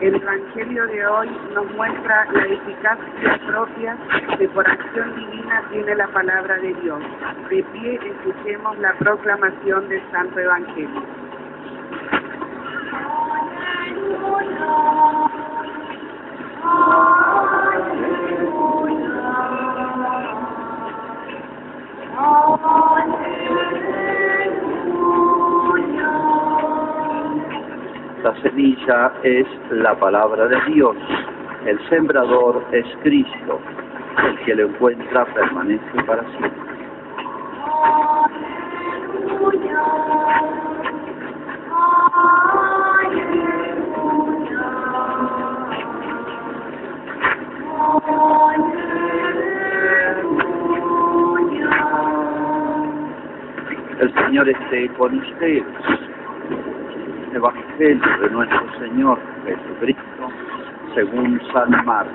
El 0.00 0.14
Evangelio 0.14 0.86
de 0.86 1.06
hoy 1.06 1.28
nos 1.54 1.68
muestra 1.74 2.24
la 2.32 2.46
eficacia 2.46 3.40
propia 3.48 3.96
que 4.38 4.48
por 4.50 4.68
acción 4.68 5.16
divina 5.16 5.64
tiene 5.72 5.92
la 5.96 6.06
palabra 6.08 6.56
de 6.58 6.72
Dios. 6.74 7.00
De 7.50 7.64
pie 7.64 7.98
escuchemos 8.04 8.78
la 8.78 8.92
proclamación 8.94 9.88
del 9.88 10.02
Santo 10.12 10.38
Evangelio. 10.38 11.02
La 28.28 28.42
semilla 28.42 29.10
es 29.22 29.46
la 29.70 29.98
palabra 29.98 30.48
de 30.48 30.60
Dios. 30.70 30.94
El 31.64 31.80
sembrador 31.88 32.62
es 32.72 32.84
Cristo. 33.02 33.58
El 34.22 34.38
que 34.40 34.54
lo 34.54 34.66
encuentra 34.66 35.24
permanece 35.32 36.02
para 36.06 36.22
siempre. 36.36 36.50
El 54.00 54.14
Señor 54.14 54.48
esté 54.50 54.88
con 54.98 55.18
ustedes. 55.18 55.64
Evangelio 57.34 58.18
de 58.20 58.30
nuestro 58.30 58.78
Señor 58.78 59.18
Jesucristo 59.44 60.28
según 60.94 61.40
San 61.52 61.70
Marcos. 61.84 62.12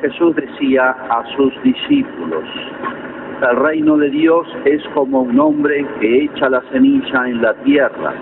Jesús 0.00 0.34
decía 0.36 0.90
a 0.90 1.24
sus 1.36 1.52
discípulos, 1.62 2.44
el 3.50 3.56
reino 3.56 3.96
de 3.96 4.10
Dios 4.10 4.46
es 4.64 4.82
como 4.94 5.22
un 5.22 5.38
hombre 5.38 5.86
que 6.00 6.24
echa 6.24 6.48
la 6.48 6.62
semilla 6.72 7.28
en 7.28 7.42
la 7.42 7.54
tierra, 7.64 8.12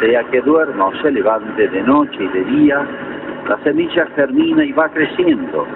sea 0.00 0.24
que 0.24 0.40
duerma 0.40 0.86
o 0.86 1.02
se 1.02 1.10
levante 1.10 1.68
de 1.68 1.82
noche 1.82 2.16
y 2.24 2.28
de 2.28 2.44
día, 2.44 2.86
la 3.48 3.58
semilla 3.64 4.06
germina 4.14 4.64
y 4.64 4.72
va 4.72 4.88
creciendo 4.88 5.66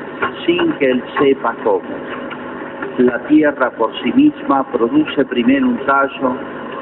sin 0.44 0.72
que 0.74 0.90
él 0.90 1.02
sepa 1.18 1.54
cómo. 1.64 1.82
La 2.98 3.18
tierra 3.26 3.70
por 3.72 3.92
sí 4.02 4.12
misma 4.12 4.64
produce 4.72 5.24
primero 5.26 5.66
un 5.66 5.78
tallo, 5.84 6.34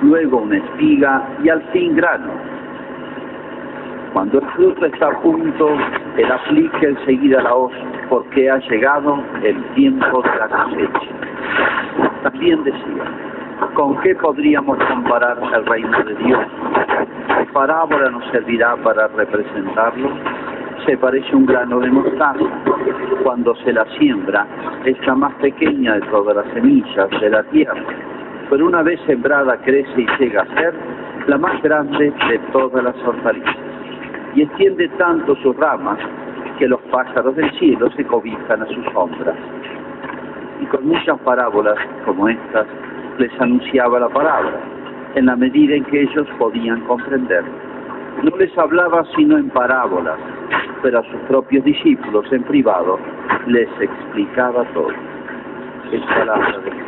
luego 0.02 0.38
una 0.38 0.56
espiga 0.56 1.22
y 1.42 1.48
al 1.48 1.62
fin 1.72 1.96
grano. 1.96 2.32
Cuando 4.12 4.38
el 4.38 4.46
fruto 4.50 4.86
está 4.86 5.08
a 5.08 5.20
punto, 5.20 5.76
él 6.16 6.30
aplica 6.30 6.86
enseguida 6.86 7.42
la 7.42 7.54
hoz, 7.54 7.72
porque 8.08 8.48
ha 8.48 8.58
llegado 8.58 9.20
el 9.42 9.62
tiempo 9.74 10.22
de 10.22 10.38
la 10.38 10.48
cosecha. 10.48 11.10
También 12.22 12.62
decía, 12.62 13.04
¿con 13.74 13.98
qué 14.02 14.14
podríamos 14.14 14.78
comparar 14.84 15.36
el 15.52 15.66
reino 15.66 16.04
de 16.04 16.14
Dios? 16.14 16.40
¿Qué 17.38 17.46
parábola 17.52 18.10
nos 18.10 18.24
servirá 18.30 18.76
para 18.76 19.08
representarlo? 19.08 20.10
Se 20.86 20.96
parece 20.96 21.34
un 21.34 21.46
grano 21.46 21.80
de 21.80 21.90
mostaza. 21.90 22.38
Cuando 23.24 23.54
se 23.56 23.72
la 23.72 23.84
siembra, 23.98 24.46
es 24.84 25.06
la 25.06 25.14
más 25.16 25.34
pequeña 25.34 25.94
de 25.94 26.02
todas 26.02 26.36
las 26.36 26.46
semillas 26.54 27.10
de 27.20 27.30
la 27.30 27.42
tierra 27.44 27.82
pero 28.54 28.68
una 28.68 28.84
vez 28.84 29.00
sembrada 29.04 29.56
crece 29.64 30.00
y 30.00 30.06
llega 30.16 30.42
a 30.42 30.46
ser 30.54 30.72
la 31.26 31.36
más 31.38 31.60
grande 31.60 32.12
de 32.28 32.38
todas 32.52 32.84
las 32.84 32.94
hortalizas. 33.04 33.56
Y 34.36 34.42
extiende 34.42 34.88
tanto 34.90 35.34
sus 35.42 35.56
ramas 35.56 35.98
que 36.60 36.68
los 36.68 36.80
pájaros 36.82 37.34
del 37.34 37.50
cielo 37.58 37.90
se 37.96 38.04
cobijan 38.04 38.62
a 38.62 38.66
sus 38.66 38.84
sombras. 38.92 39.34
Y 40.60 40.66
con 40.66 40.86
muchas 40.86 41.18
parábolas 41.22 41.74
como 42.04 42.28
estas 42.28 42.68
les 43.18 43.40
anunciaba 43.40 43.98
la 43.98 44.08
palabra, 44.08 44.60
en 45.16 45.26
la 45.26 45.34
medida 45.34 45.74
en 45.74 45.84
que 45.86 46.02
ellos 46.02 46.28
podían 46.38 46.80
comprender. 46.82 47.42
No 48.22 48.36
les 48.36 48.56
hablaba 48.56 49.04
sino 49.16 49.36
en 49.36 49.50
parábolas, 49.50 50.20
pero 50.80 51.00
a 51.00 51.02
sus 51.02 51.20
propios 51.26 51.64
discípulos 51.64 52.24
en 52.30 52.44
privado 52.44 53.00
les 53.48 53.68
explicaba 53.80 54.62
todo. 54.74 54.92
Es 55.90 56.02
palabra 56.02 56.56
de. 56.58 56.83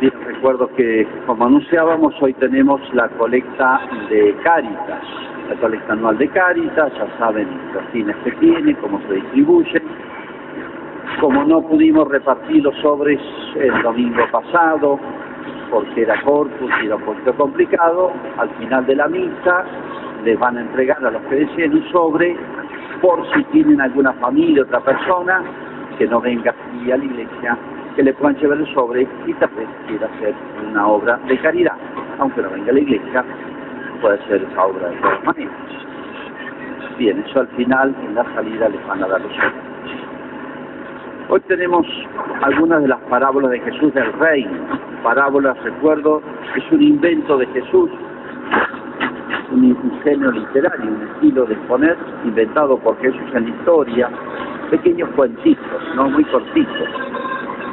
Bien, 0.00 0.12
recuerdo 0.24 0.68
que 0.76 1.06
como 1.26 1.44
anunciábamos, 1.44 2.14
hoy 2.22 2.32
tenemos 2.34 2.80
la 2.94 3.08
colecta 3.10 3.80
de 4.08 4.34
Cáritas, 4.42 5.02
la 5.50 5.56
colecta 5.56 5.92
anual 5.92 6.16
de 6.16 6.28
Cáritas, 6.28 6.90
ya 6.94 7.18
saben 7.18 7.46
los 7.74 7.84
fines 7.92 8.16
que 8.24 8.30
tiene, 8.32 8.74
cómo 8.76 8.98
se 9.08 9.14
distribuyen. 9.14 9.82
Como 11.20 11.44
no 11.44 11.60
pudimos 11.60 12.08
repartir 12.08 12.62
los 12.62 12.74
sobres 12.76 13.20
el 13.56 13.82
domingo 13.82 14.22
pasado, 14.32 14.98
porque 15.70 16.02
era 16.02 16.20
corto 16.22 16.66
y 16.82 16.86
era 16.86 16.96
un 16.96 17.02
poquito 17.02 17.34
complicado, 17.34 18.12
al 18.38 18.48
final 18.50 18.86
de 18.86 18.96
la 18.96 19.06
misa 19.08 19.64
les 20.24 20.38
van 20.38 20.56
a 20.56 20.62
entregar 20.62 21.04
a 21.04 21.10
los 21.10 21.22
que 21.22 21.36
deseen 21.36 21.74
un 21.74 21.92
sobre 21.92 22.36
por 23.00 23.26
si 23.34 23.42
tienen 23.44 23.80
alguna 23.80 24.12
familia, 24.14 24.62
otra 24.62 24.80
persona, 24.80 25.42
que 25.98 26.06
no 26.06 26.20
venga 26.20 26.50
aquí 26.50 26.90
a 26.90 26.96
la 26.96 27.04
iglesia, 27.04 27.58
que 27.96 28.02
le 28.02 28.12
puedan 28.14 28.36
llevar 28.36 28.58
el 28.58 28.74
sobre 28.74 29.06
y 29.26 29.34
tal 29.34 29.50
vez 29.50 29.68
quiera 29.86 30.06
hacer 30.06 30.34
una 30.70 30.86
obra 30.86 31.18
de 31.28 31.38
caridad, 31.38 31.76
aunque 32.18 32.42
no 32.42 32.50
venga 32.50 32.70
a 32.70 32.74
la 32.74 32.80
iglesia, 32.80 33.24
puede 34.00 34.18
hacer 34.18 34.46
esa 34.50 34.64
obra 34.64 34.88
de 34.88 34.96
todas 34.96 35.24
maneras. 35.24 35.54
Bien, 36.98 37.24
eso 37.26 37.40
al 37.40 37.48
final, 37.48 37.94
en 38.06 38.14
la 38.14 38.24
salida, 38.34 38.68
les 38.68 38.86
van 38.86 39.02
a 39.02 39.08
dar 39.08 39.20
los 39.20 39.32
sobres. 39.32 39.52
Hoy 41.28 41.40
tenemos 41.46 41.86
algunas 42.42 42.82
de 42.82 42.88
las 42.88 43.00
parábolas 43.02 43.52
de 43.52 43.60
Jesús 43.60 43.94
del 43.94 44.12
Reino. 44.14 44.52
Parábolas, 45.02 45.56
recuerdo, 45.62 46.20
es 46.56 46.72
un 46.72 46.82
invento 46.82 47.38
de 47.38 47.46
Jesús 47.46 47.88
un 49.52 49.64
ingenio 49.64 50.30
literario, 50.30 50.90
un 50.90 51.08
estilo 51.14 51.44
de 51.46 51.54
exponer 51.54 51.96
inventado 52.24 52.78
por 52.78 52.96
Jesús 53.00 53.22
en 53.34 53.44
la 53.44 53.50
historia, 53.50 54.10
pequeños 54.70 55.08
cuentitos, 55.16 55.82
no 55.96 56.10
muy 56.10 56.24
cortitos, 56.24 56.88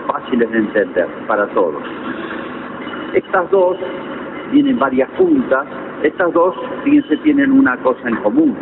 fáciles 0.08 0.52
de 0.52 0.58
entender 0.58 1.08
para 1.28 1.46
todos. 1.48 1.84
Estas 3.14 3.50
dos 3.52 3.78
vienen 4.52 4.80
varias 4.80 5.10
juntas, 5.18 5.66
estas 6.04 6.32
dos, 6.34 6.56
fíjense, 6.84 7.18
tienen 7.18 7.52
una 7.52 7.78
cosa 7.78 8.08
en 8.08 8.16
común. 8.18 8.56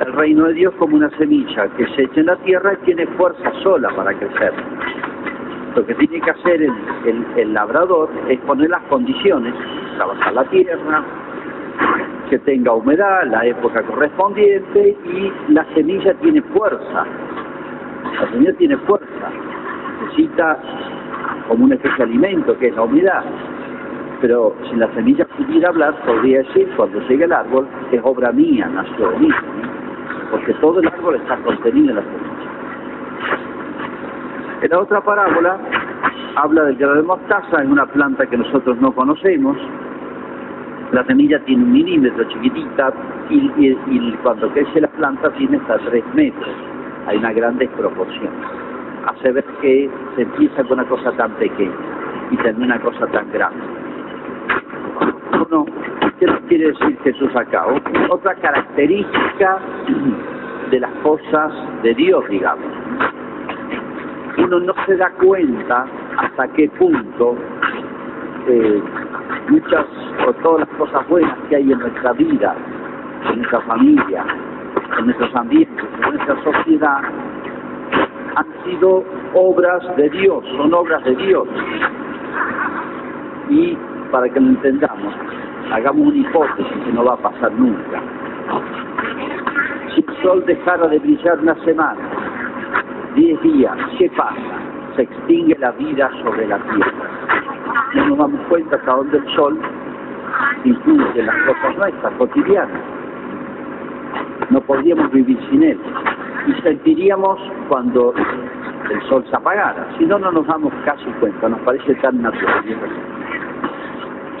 El 0.00 0.12
reino 0.14 0.46
de 0.46 0.54
Dios 0.54 0.74
como 0.78 0.96
una 0.96 1.10
semilla 1.18 1.68
que 1.76 1.86
se 1.94 2.02
echa 2.02 2.20
en 2.20 2.26
la 2.26 2.36
tierra 2.36 2.72
y 2.74 2.84
tiene 2.86 3.06
fuerza 3.18 3.52
sola 3.62 3.88
para 3.94 4.14
crecer. 4.14 4.52
Lo 5.76 5.86
que 5.86 5.94
tiene 5.94 6.20
que 6.20 6.30
hacer 6.30 6.62
el, 6.62 6.72
el, 7.06 7.26
el 7.36 7.54
labrador 7.54 8.10
es 8.28 8.40
poner 8.40 8.70
las 8.70 8.82
condiciones, 8.84 9.54
trabajar 9.96 10.32
la 10.32 10.44
tierra, 10.44 11.04
que 12.30 12.38
tenga 12.38 12.72
humedad, 12.72 13.24
la 13.26 13.44
época 13.44 13.82
correspondiente 13.82 14.96
y 15.04 15.52
la 15.52 15.64
semilla 15.74 16.14
tiene 16.14 16.40
fuerza. 16.42 17.04
La 18.20 18.30
semilla 18.30 18.52
tiene 18.54 18.76
fuerza, 18.78 19.30
necesita 20.02 20.56
como 21.48 21.64
un 21.64 21.72
especie 21.72 21.96
de 21.98 22.04
alimento 22.04 22.56
que 22.56 22.68
es 22.68 22.76
la 22.76 22.82
humedad. 22.82 23.24
Pero 24.20 24.54
si 24.70 24.76
la 24.76 24.86
semilla 24.94 25.26
pudiera 25.26 25.70
hablar, 25.70 25.94
podría 26.06 26.38
decir 26.38 26.68
cuando 26.76 27.00
llegue 27.08 27.24
el 27.24 27.32
árbol, 27.32 27.66
es 27.90 28.00
obra 28.04 28.30
mía, 28.30 28.70
nació 28.72 29.10
de 29.10 29.18
mí, 29.18 29.28
porque 30.30 30.54
todo 30.54 30.78
el 30.78 30.86
árbol 30.86 31.16
está 31.16 31.36
contenido 31.38 31.90
en 31.90 31.96
la 31.96 32.02
semilla. 32.02 32.30
En 34.62 34.70
la 34.70 34.78
otra 34.78 35.00
parábola 35.00 35.58
habla 36.36 36.62
del 36.64 36.76
grano 36.76 36.94
de 36.94 37.02
mostaza, 37.02 37.62
es 37.62 37.68
una 37.68 37.86
planta 37.86 38.24
que 38.26 38.36
nosotros 38.36 38.76
no 38.80 38.92
conocemos, 38.92 39.56
la 40.92 41.04
semilla 41.04 41.38
tiene 41.44 41.62
un 41.62 41.72
milímetro 41.72 42.24
chiquitita 42.24 42.92
y, 43.30 44.12
cuando 44.22 44.48
crece 44.50 44.80
la 44.80 44.88
planta 44.88 45.30
tiene 45.30 45.56
hasta 45.58 45.78
tres 45.78 46.04
metros. 46.14 46.54
Hay 47.06 47.18
una 47.18 47.32
gran 47.32 47.58
desproporción. 47.58 48.30
Hace 49.06 49.32
ver 49.32 49.44
que 49.60 49.88
se 50.16 50.22
empieza 50.22 50.64
con 50.64 50.80
una 50.80 50.88
cosa 50.88 51.12
tan 51.12 51.32
pequeña 51.34 51.72
y 52.30 52.36
termina 52.38 52.74
una 52.74 52.80
cosa 52.80 53.06
tan 53.06 53.30
grande. 53.32 53.64
Bueno, 55.38 55.66
¿qué 56.18 56.26
nos 56.26 56.40
quiere 56.40 56.66
decir 56.68 56.98
Jesús 57.04 57.34
acá? 57.36 57.66
Otra 58.08 58.34
característica 58.34 59.58
de 60.70 60.80
las 60.80 60.92
cosas 61.02 61.52
de 61.82 61.94
Dios, 61.94 62.28
digamos. 62.28 62.66
Uno 64.38 64.60
no 64.60 64.74
se 64.86 64.96
da 64.96 65.10
cuenta 65.10 65.86
hasta 66.18 66.48
qué 66.48 66.68
punto 66.70 67.36
eh, 68.48 68.82
muchas 69.48 69.86
o 70.26 70.32
todas 70.42 70.60
las 70.60 70.78
cosas 70.78 71.08
buenas 71.08 71.36
que 71.48 71.56
hay 71.56 71.72
en 71.72 71.78
nuestra 71.78 72.12
vida, 72.12 72.54
en 73.30 73.38
nuestra 73.38 73.60
familia, 73.62 74.24
en 74.98 75.04
nuestros 75.06 75.34
ambientes, 75.34 75.84
en 75.94 76.14
nuestra 76.14 76.42
sociedad, 76.42 77.00
han 78.36 78.46
sido 78.64 79.04
obras 79.34 79.96
de 79.96 80.08
Dios, 80.10 80.44
son 80.56 80.72
obras 80.72 81.02
de 81.04 81.16
Dios. 81.16 81.48
Y 83.48 83.76
para 84.10 84.28
que 84.28 84.40
lo 84.40 84.48
entendamos, 84.48 85.14
hagamos 85.72 86.08
una 86.08 86.16
hipótesis 86.16 86.84
que 86.84 86.92
no 86.92 87.04
va 87.04 87.14
a 87.14 87.16
pasar 87.16 87.52
nunca. 87.52 88.00
Si 89.94 90.04
el 90.06 90.22
sol 90.22 90.44
dejara 90.46 90.86
de 90.88 90.98
brillar 90.98 91.40
una 91.40 91.54
semana, 91.64 92.00
diez 93.14 93.40
días, 93.42 93.76
¿qué 93.98 94.08
pasa? 94.10 94.36
Se 94.96 95.02
extingue 95.02 95.56
la 95.58 95.72
vida 95.72 96.10
sobre 96.22 96.46
la 96.46 96.58
tierra. 96.58 97.49
No 97.94 98.06
nos 98.08 98.18
damos 98.18 98.40
cuenta 98.48 98.76
hasta 98.76 98.92
dónde 98.92 99.18
el 99.18 99.34
sol 99.34 99.58
influye 100.64 101.20
en 101.20 101.26
las 101.26 101.36
cosas 101.46 101.76
nuestras, 101.76 102.12
cotidianas. 102.14 102.80
No 104.50 104.60
podríamos 104.62 105.10
vivir 105.12 105.38
sin 105.50 105.62
él. 105.62 105.78
Y 106.46 106.62
sentiríamos 106.62 107.38
cuando 107.68 108.14
el 108.90 109.02
sol 109.08 109.24
se 109.28 109.36
apagara. 109.36 109.86
Si 109.98 110.04
no, 110.04 110.18
no 110.18 110.32
nos 110.32 110.46
damos 110.46 110.72
casi 110.84 111.04
cuenta, 111.20 111.48
nos 111.48 111.60
parece 111.60 111.94
tan 111.96 112.20
natural. 112.22 112.64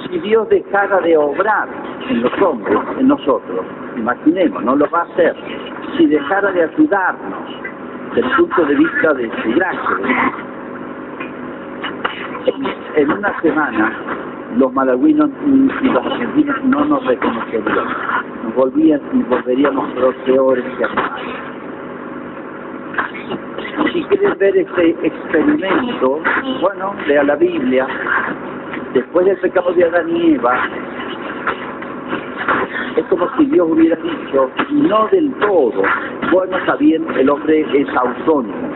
Si 0.08 0.18
Dios 0.18 0.48
dejara 0.48 1.00
de 1.00 1.16
obrar 1.16 1.68
en 2.08 2.22
los 2.22 2.42
hombres, 2.42 2.78
en 2.98 3.08
nosotros, 3.08 3.64
imaginemos, 3.96 4.64
no 4.64 4.74
lo 4.74 4.88
va 4.90 5.00
a 5.00 5.04
hacer. 5.04 5.36
Si 5.96 6.06
dejara 6.06 6.50
de 6.52 6.64
ayudarnos 6.64 7.50
desde 8.14 8.28
el 8.28 8.36
punto 8.36 8.64
de 8.64 8.74
vista 8.74 9.14
de 9.14 9.30
su 9.42 9.52
gracia, 9.52 10.49
en 12.96 13.12
una 13.12 13.40
semana 13.40 13.92
los 14.56 14.72
malagüinos 14.72 15.30
y 15.46 15.86
los 15.86 16.04
argentinos 16.04 16.64
no 16.64 16.84
nos 16.84 17.06
reconocerían. 17.06 17.86
Nos 18.44 18.54
volvían 18.54 19.00
y 19.12 19.22
volveríamos 19.22 19.88
peores 20.24 20.64
que 20.76 20.84
animales. 20.84 21.34
Si 23.92 24.02
quieren 24.04 24.38
ver 24.38 24.56
este 24.56 24.90
experimento, 25.02 26.20
bueno, 26.60 26.94
lea 27.06 27.22
la 27.24 27.36
Biblia. 27.36 27.86
Después 28.94 29.26
del 29.26 29.36
pecado 29.38 29.72
de 29.72 29.84
Adán 29.84 30.08
y 30.16 30.34
Eva, 30.34 30.68
es 32.96 33.04
como 33.06 33.28
si 33.36 33.46
Dios 33.46 33.68
hubiera 33.70 33.96
dicho, 33.96 34.50
no 34.70 35.06
del 35.08 35.32
todo, 35.34 35.82
bueno, 36.32 36.56
está 36.58 36.76
bien, 36.76 37.06
el 37.16 37.30
hombre 37.30 37.64
es 37.72 37.88
autónomo, 37.96 38.68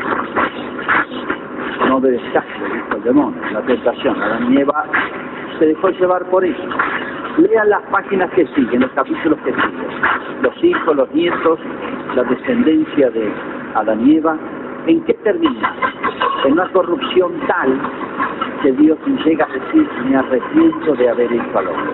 no 1.89 2.01
dijo 2.01 2.15
el 2.15 2.74
demonio, 3.05 3.41
la 3.53 3.61
tentación. 3.63 4.21
Adán 4.21 4.53
y 4.53 4.61
Eva 4.61 4.85
se 5.59 5.67
dejó 5.67 5.91
llevar 5.91 6.25
por 6.31 6.45
eso. 6.45 6.63
Lean 7.39 7.69
las 7.69 7.83
páginas 7.91 8.31
que 8.31 8.47
siguen, 8.49 8.81
los 8.81 8.91
capítulos 8.93 9.39
que 9.45 9.53
siguen. 9.53 10.43
Los 10.43 10.65
hijos, 10.65 10.97
los 10.97 11.13
nietos, 11.13 11.59
la 12.17 12.25
descendencia 12.25 13.11
de 13.11 13.33
Adán 13.75 14.07
y 14.09 14.17
Eva. 14.17 14.37
¿En 14.87 15.03
qué 15.05 15.15
termina? 15.15 15.75
En 16.45 16.53
una 16.53 16.71
corrupción 16.73 17.33
tal 17.47 17.79
que 18.63 18.73
Dios 18.73 18.99
llega 19.25 19.45
a 19.45 19.49
decir, 19.49 19.89
me 20.09 20.17
arrepiento 20.17 20.95
de 20.95 21.09
haber 21.09 21.33
hecho 21.33 21.59
al 21.59 21.69
hombre. 21.69 21.93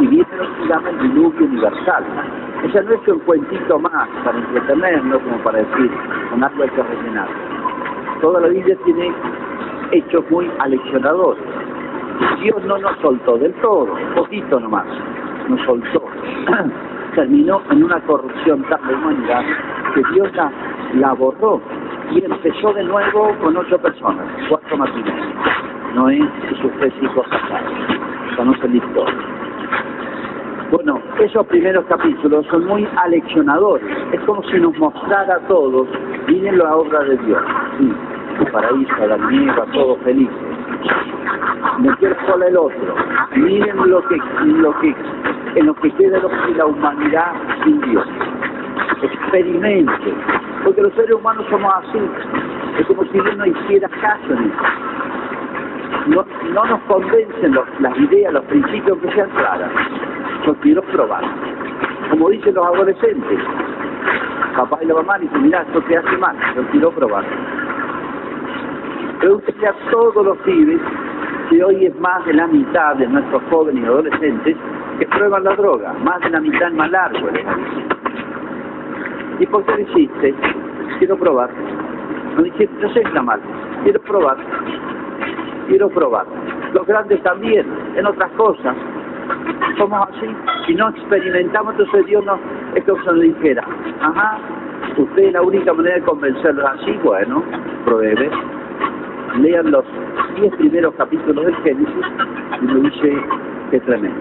Y 0.00 0.06
viene 0.06 0.28
lo 0.36 0.56
que 0.56 0.68
llama 0.68 0.90
el 0.90 0.98
diluvio 1.00 1.46
universal. 1.46 2.04
O 2.66 2.70
sea, 2.70 2.82
no 2.82 2.92
es 2.92 3.08
un 3.08 3.18
cuentito 3.20 3.78
más 3.78 4.08
para 4.24 4.38
entretenernos, 4.38 5.20
como 5.22 5.38
para 5.38 5.58
decir, 5.58 5.90
con 6.30 6.44
algo 6.44 6.62
hay 6.62 6.70
que 6.70 6.82
rellenar. 6.82 7.28
Toda 8.20 8.40
la 8.40 8.48
Biblia 8.48 8.76
tiene 8.84 9.12
hechos 9.92 10.24
muy 10.30 10.50
aleccionadores. 10.58 11.42
Dios 12.42 12.62
no 12.64 12.78
nos 12.78 12.96
soltó 12.98 13.38
del 13.38 13.52
todo, 13.54 13.88
poquito 14.16 14.58
nomás, 14.58 14.86
nos 15.48 15.60
soltó. 15.62 16.02
Terminó 17.14 17.60
en 17.70 17.84
una 17.84 18.00
corrupción 18.00 18.62
tan 18.64 18.86
de 18.88 18.94
humanidad 18.94 19.42
que 19.94 20.02
Dios 20.14 20.34
la, 20.34 20.50
la 20.94 21.12
borró 21.12 21.60
y 22.10 22.24
empezó 22.24 22.72
de 22.72 22.84
nuevo 22.84 23.34
con 23.42 23.56
ocho 23.56 23.78
personas, 23.78 24.26
cuatro 24.48 24.76
matrimonios. 24.76 25.26
Noé 25.94 26.16
y 26.16 26.54
sus 26.60 26.72
tres 26.78 26.92
hijos 27.02 27.26
casados. 27.28 27.72
Conocen 28.36 28.70
la 28.70 28.76
historia. 28.78 29.14
Bueno, 30.70 30.98
esos 31.20 31.46
primeros 31.48 31.84
capítulos 31.84 32.46
son 32.50 32.64
muy 32.64 32.88
aleccionadores. 32.96 33.84
Es 34.12 34.20
como 34.22 34.42
si 34.44 34.58
nos 34.58 34.76
mostrara 34.78 35.34
a 35.34 35.40
todos, 35.40 35.86
miren 36.26 36.56
la 36.56 36.74
obra 36.76 37.00
de 37.00 37.18
Dios. 37.18 37.42
Paraíso, 38.50 39.06
la 39.06 39.16
nieva, 39.16 39.66
todos 39.72 39.98
felices 40.00 40.52
meter 41.78 42.16
sola 42.26 42.46
el 42.46 42.56
otro. 42.56 42.94
Miren 43.36 43.76
lo 43.88 44.06
que, 44.08 44.16
lo 44.44 44.78
que, 44.80 44.94
en 45.56 45.66
lo 45.66 45.74
que 45.74 45.90
queda 45.92 46.20
la 46.56 46.66
humanidad 46.66 47.32
sin 47.64 47.80
Dios. 47.82 48.06
Experimente, 49.02 50.14
porque 50.64 50.82
los 50.82 50.92
seres 50.94 51.12
humanos 51.12 51.44
somos 51.50 51.72
así. 51.76 51.98
Es 52.78 52.86
como 52.86 53.04
si 53.04 53.12
Dios 53.12 53.36
no 53.36 53.46
hiciera 53.46 53.88
caso 53.88 54.32
en 54.32 54.50
eso. 54.50 54.62
No, 56.06 56.24
no 56.52 56.64
nos 56.64 56.80
convencen 56.82 57.56
las 57.80 57.98
ideas, 57.98 58.32
los 58.32 58.44
principios 58.44 58.98
que 58.98 59.12
sean 59.12 59.30
claras. 59.30 59.70
Yo 60.46 60.54
quiero 60.56 60.82
probar. 60.82 61.22
Como 62.10 62.30
dicen 62.30 62.54
los 62.54 62.66
adolescentes, 62.66 63.38
papá 64.56 64.78
y 64.82 64.86
la 64.86 64.94
mamá 64.94 65.18
dicen, 65.18 65.42
mira, 65.42 65.62
esto 65.62 65.80
te 65.82 65.96
hace 65.96 66.16
mal, 66.18 66.36
yo 66.56 66.62
quiero 66.70 66.90
probar. 66.90 67.24
Pregúntale 69.22 69.68
a 69.68 69.74
todos 69.92 70.26
los 70.26 70.36
pibes 70.38 70.80
que 71.48 71.62
hoy 71.62 71.86
es 71.86 72.00
más 72.00 72.26
de 72.26 72.34
la 72.34 72.48
mitad 72.48 72.96
de 72.96 73.06
nuestros 73.06 73.40
jóvenes 73.50 73.84
y 73.84 73.86
adolescentes 73.86 74.56
que 74.98 75.06
prueban 75.06 75.44
la 75.44 75.54
droga, 75.54 75.92
más 76.02 76.20
de 76.22 76.30
la 76.30 76.40
mitad 76.40 76.66
en 76.66 76.76
más 76.76 76.90
largo 76.90 77.28
¿Y 79.38 79.46
por 79.46 79.64
qué 79.64 79.72
lo 79.74 79.78
hiciste? 79.78 80.34
Quiero 80.98 81.16
probar. 81.16 81.50
No 82.36 82.42
dije, 82.42 82.68
no 82.80 82.92
sé 82.92 83.04
mal, 83.22 83.40
quiero 83.84 84.00
probar. 84.00 84.38
Quiero 85.68 85.88
probar. 85.90 86.26
Los 86.72 86.84
grandes 86.84 87.22
también, 87.22 87.64
en 87.94 88.04
otras 88.04 88.32
cosas. 88.32 88.74
Somos 89.78 90.08
así. 90.08 90.34
Si 90.66 90.74
no 90.74 90.88
experimentamos, 90.88 91.74
entonces 91.78 92.06
Dios 92.06 92.24
no, 92.24 92.40
es 92.74 92.82
como 92.82 92.98
si 92.98 93.06
nos 93.06 93.20
dijera, 93.20 93.64
ajá, 94.00 94.38
usted 94.96 95.22
es 95.22 95.32
la 95.32 95.42
única 95.42 95.72
manera 95.72 95.94
de 95.94 96.02
convencerlos 96.02 96.64
así, 96.64 96.98
bueno, 97.04 97.40
pruebe 97.84 98.30
lean 99.40 99.70
los 99.70 99.84
diez 100.36 100.54
primeros 100.56 100.94
capítulos 100.94 101.44
del 101.44 101.56
Génesis 101.56 102.06
y 102.60 102.64
me 102.64 102.90
dice 102.90 103.16
que 103.70 103.80
tremendo. 103.80 104.20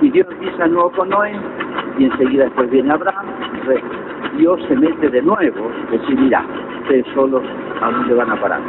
Y 0.00 0.10
Dios 0.10 0.26
empieza 0.30 0.64
de 0.64 0.70
nuevo 0.70 0.90
con 0.92 1.08
Noé 1.10 1.32
y 1.98 2.04
enseguida 2.04 2.44
después 2.44 2.70
viene 2.70 2.92
Abraham. 2.92 3.26
Dios 4.38 4.60
se 4.68 4.76
mete 4.76 5.08
de 5.10 5.22
nuevo, 5.22 5.70
decir, 5.90 6.18
mira, 6.18 6.44
ustedes 6.82 7.06
solos 7.14 7.42
a 7.82 7.90
dónde 7.90 8.14
van 8.14 8.30
a 8.30 8.40
parar. 8.40 8.60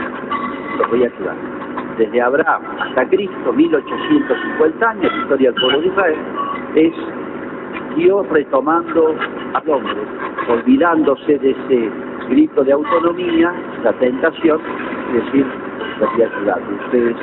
Los 0.77 0.89
voy 0.89 1.03
a 1.03 1.07
ayudar. 1.07 1.35
Desde 1.97 2.21
Abraham 2.21 2.61
hasta 2.79 3.07
Cristo, 3.09 3.53
1850 3.53 4.89
años, 4.89 5.11
historia 5.21 5.51
del 5.51 5.61
pueblo 5.61 5.81
de 5.81 5.87
Israel, 5.87 6.17
es 6.75 6.93
Dios 7.95 8.27
retomando 8.29 9.15
al 9.53 9.69
hombre, 9.69 9.97
olvidándose 10.49 11.37
de 11.37 11.51
ese 11.51 11.89
grito 12.29 12.63
de 12.63 12.71
autonomía, 12.71 13.53
la 13.83 13.93
tentación, 13.93 14.59
decir, 15.11 15.45
voy 15.99 16.23
a 16.23 16.57
ustedes 16.85 17.15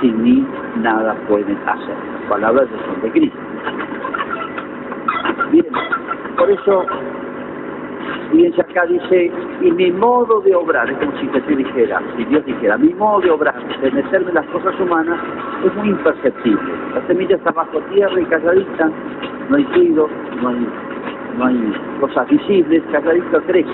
sin 0.00 0.22
mí 0.22 0.46
nada 0.80 1.14
pueden 1.28 1.56
hacer. 1.66 1.94
Palabras 2.28 2.68
de 2.70 2.78
son 2.78 3.00
de 3.02 3.10
Cristo. 3.10 3.38
Bien, 5.50 5.66
por 6.36 6.50
eso, 6.50 6.86
fíjense 8.30 8.60
acá 8.60 8.86
dice, 8.86 9.30
y 9.60 9.70
mi 9.70 9.92
modo 9.92 10.40
de 10.40 10.54
obrar, 10.54 10.90
es 10.90 10.96
como 10.98 11.12
si 11.20 11.26
te 11.28 11.40
dijera, 11.54 12.00
si 12.16 12.24
Dios 12.24 12.44
dijera, 12.46 12.78
mi 12.78 12.92
modo 12.94 13.20
de 13.20 13.30
obrar, 13.30 13.54
de 13.80 13.90
meterme 13.90 14.32
las 14.32 14.46
cosas 14.46 14.78
humanas, 14.80 15.20
es 15.64 15.74
muy 15.74 15.90
imperceptible. 15.90 16.72
La 16.94 17.06
semilla 17.06 17.36
está 17.36 17.52
bajo 17.52 17.78
tierra 17.92 18.20
y 18.20 18.24
calladita, 18.24 18.90
no 19.48 19.56
hay 19.56 19.64
ruido, 19.64 20.08
no 20.40 20.48
hay, 20.48 20.68
no 21.38 21.44
hay 21.46 21.74
cosas 22.00 22.28
visibles, 22.28 22.82
calladito 22.90 23.42
crece, 23.42 23.70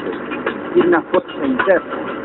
tiene 0.75 0.88
una 0.88 1.02
fuerza 1.02 1.47
interna 1.47 2.18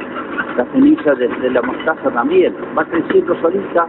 la 0.58 0.66
ceniza 0.72 1.16
de, 1.16 1.50
la 1.50 1.62
mostaza 1.62 2.10
también. 2.12 2.56
Va 2.78 2.86
creciendo 2.86 3.36
solita, 3.42 3.88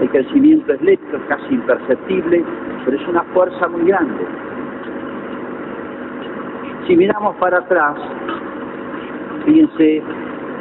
el 0.00 0.10
crecimiento 0.10 0.72
es 0.72 0.82
lento, 0.82 1.16
es 1.16 1.22
casi 1.28 1.54
imperceptible, 1.54 2.44
pero 2.84 2.96
es 2.96 3.08
una 3.08 3.22
fuerza 3.34 3.68
muy 3.68 3.84
grande. 3.84 4.26
Si 6.86 6.96
miramos 6.96 7.36
para 7.36 7.58
atrás, 7.58 7.96
fíjense, 9.44 10.02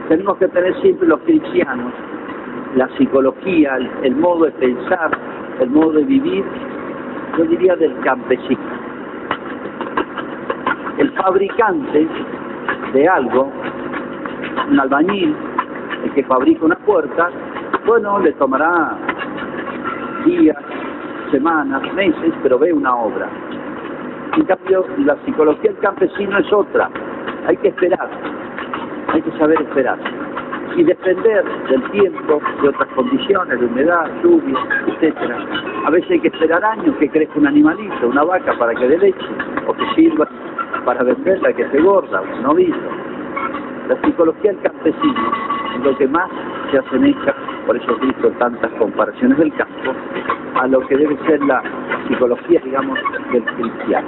tenemos 0.10 0.38
que 0.38 0.48
tener 0.48 0.80
siempre 0.82 1.08
los 1.08 1.20
cristianos, 1.22 1.92
la 2.76 2.88
psicología, 2.98 3.78
el 4.04 4.16
modo 4.16 4.46
de 4.46 4.52
pensar, 4.52 5.12
el 5.60 5.70
modo 5.70 5.94
de 5.94 6.04
vivir, 6.04 6.44
yo 7.38 7.46
diría 7.46 7.76
del 7.76 7.98
campesino. 8.02 8.60
El 10.98 11.12
fabricante 11.12 12.08
de 12.94 13.08
algo 13.08 13.52
un 14.70 14.80
albañil, 14.80 15.36
el 16.06 16.12
que 16.14 16.24
fabrica 16.24 16.66
una 16.66 16.78
puerta, 16.78 17.30
bueno, 17.86 18.20
le 18.20 18.32
tomará 18.34 18.98
días, 20.26 20.58
semanas, 21.32 21.82
meses, 21.94 22.34
pero 22.44 22.60
ve 22.60 22.72
una 22.72 22.96
obra. 22.96 23.28
En 24.36 24.46
cambio, 24.46 24.86
la 25.00 25.16
psicología 25.26 25.72
del 25.72 25.80
campesino 25.80 26.38
es 26.38 26.54
otra, 26.54 26.90
hay 27.48 27.58
que 27.58 27.70
esperar. 27.70 28.10
hay 29.12 29.22
que 29.22 29.32
saber 29.40 29.60
esperar 29.62 29.98
y 30.76 30.84
depender 30.84 31.44
del 31.68 31.92
tiempo, 31.92 32.40
de 32.62 32.70
otras 32.70 32.88
condiciones, 32.90 33.60
de 33.60 33.66
humedad, 33.66 34.08
lluvia, 34.24 34.58
etcétera. 34.88 35.38
A 35.86 35.90
veces 35.90 36.12
hay 36.12 36.20
que 36.20 36.28
esperar 36.28 36.64
años 36.64 36.96
que 36.98 37.10
crezca 37.10 37.40
un 37.40 37.48
animalito, 37.48 38.08
una 38.08 38.24
vaca 38.24 38.54
para 38.58 38.74
que 38.76 38.88
dé 38.88 38.98
leche, 38.98 39.28
o 39.68 39.74
que 39.74 39.86
sirva 39.96 40.28
para 40.86 41.04
venderla, 41.04 41.54
que 41.54 41.68
se 41.70 41.82
gorda, 41.82 42.22
un 42.22 42.44
novillo. 42.44 42.99
La 43.90 44.00
psicología 44.04 44.52
del 44.52 44.62
campesino 44.62 45.32
es 45.76 45.84
lo 45.84 45.98
que 45.98 46.08
más 46.08 46.30
se 46.70 46.78
asemeja, 46.78 47.34
por 47.66 47.76
eso 47.76 47.98
he 48.00 48.06
visto 48.06 48.30
tantas 48.38 48.72
comparaciones 48.74 49.36
del 49.40 49.52
campo, 49.56 49.94
a 50.62 50.68
lo 50.68 50.86
que 50.86 50.96
debe 50.96 51.18
ser 51.26 51.42
la 51.42 51.64
psicología, 52.08 52.62
digamos, 52.64 53.00
del 53.32 53.44
cristiano. 53.44 54.08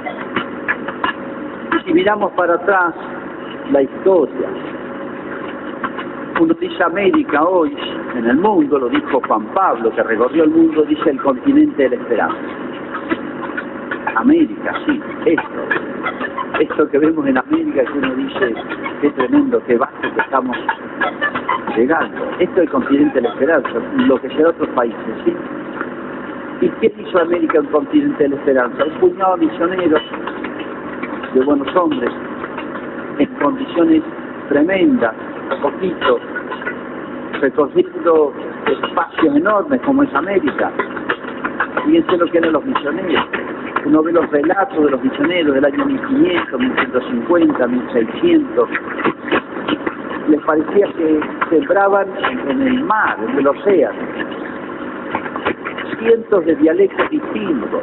Si 1.83 1.93
miramos 1.93 2.31
para 2.33 2.53
atrás 2.53 2.93
la 3.71 3.81
historia, 3.81 4.49
uno 6.39 6.53
dice 6.53 6.83
América 6.83 7.43
hoy, 7.43 7.75
en 8.15 8.27
el 8.27 8.37
mundo, 8.37 8.77
lo 8.77 8.87
dijo 8.87 9.19
Juan 9.27 9.47
Pablo, 9.55 9.91
que 9.95 10.03
recorrió 10.03 10.43
el 10.43 10.51
mundo, 10.51 10.83
dice 10.83 11.09
el 11.09 11.19
continente 11.23 11.81
de 11.81 11.89
la 11.89 11.95
esperanza. 11.95 12.37
América, 14.15 14.75
sí, 14.85 15.01
esto, 15.25 16.30
esto 16.61 16.87
que 16.89 16.99
vemos 16.99 17.25
en 17.25 17.37
América 17.37 17.83
que 17.83 17.97
uno 17.97 18.15
dice, 18.15 18.53
qué 19.01 19.09
tremendo, 19.11 19.61
qué 19.65 19.77
bajo 19.77 19.99
que 20.01 20.21
estamos 20.21 20.55
llegando. 21.75 22.23
Esto 22.39 22.55
es 22.55 22.61
el 22.61 22.69
continente 22.69 23.15
de 23.15 23.21
la 23.21 23.29
esperanza, 23.29 23.69
lo 23.97 24.21
que 24.21 24.29
será 24.29 24.49
otros 24.49 24.69
países, 24.69 24.99
¿sí? 25.25 25.35
¿Y 26.61 26.69
qué 26.69 26.93
hizo 26.99 27.19
América 27.19 27.59
un 27.59 27.67
continente 27.67 28.23
de 28.23 28.29
la 28.29 28.35
esperanza? 28.35 28.85
Un 28.85 28.99
puñado 28.99 29.37
de 29.37 29.45
misioneros, 29.47 30.01
de 31.33 31.41
buenos 31.41 31.75
hombres, 31.75 32.11
en 33.17 33.25
condiciones 33.35 34.03
tremendas, 34.49 35.15
poquito, 35.63 36.19
recorriendo 37.39 38.33
espacios 38.67 39.35
enormes 39.35 39.81
como 39.81 40.03
es 40.03 40.13
América. 40.13 40.71
Fíjense 41.85 42.17
lo 42.17 42.27
que 42.27 42.37
eran 42.37 42.53
los 42.53 42.63
misioneros. 42.63 43.25
Uno 43.85 44.03
ve 44.03 44.11
los 44.11 44.29
relatos 44.29 44.83
de 44.83 44.91
los 44.91 45.03
misioneros 45.03 45.55
del 45.55 45.65
año 45.65 45.85
1500, 45.85 46.59
1150, 46.59 47.67
1600. 47.67 48.69
Les 50.29 50.41
parecía 50.41 50.87
que 50.93 51.19
sembraban 51.49 52.07
en 52.47 52.61
el 52.61 52.83
mar, 52.83 53.17
en 53.27 53.39
el 53.39 53.47
océano. 53.47 53.99
Cientos 55.99 56.45
de 56.45 56.55
dialectos 56.55 57.09
distintos. 57.09 57.81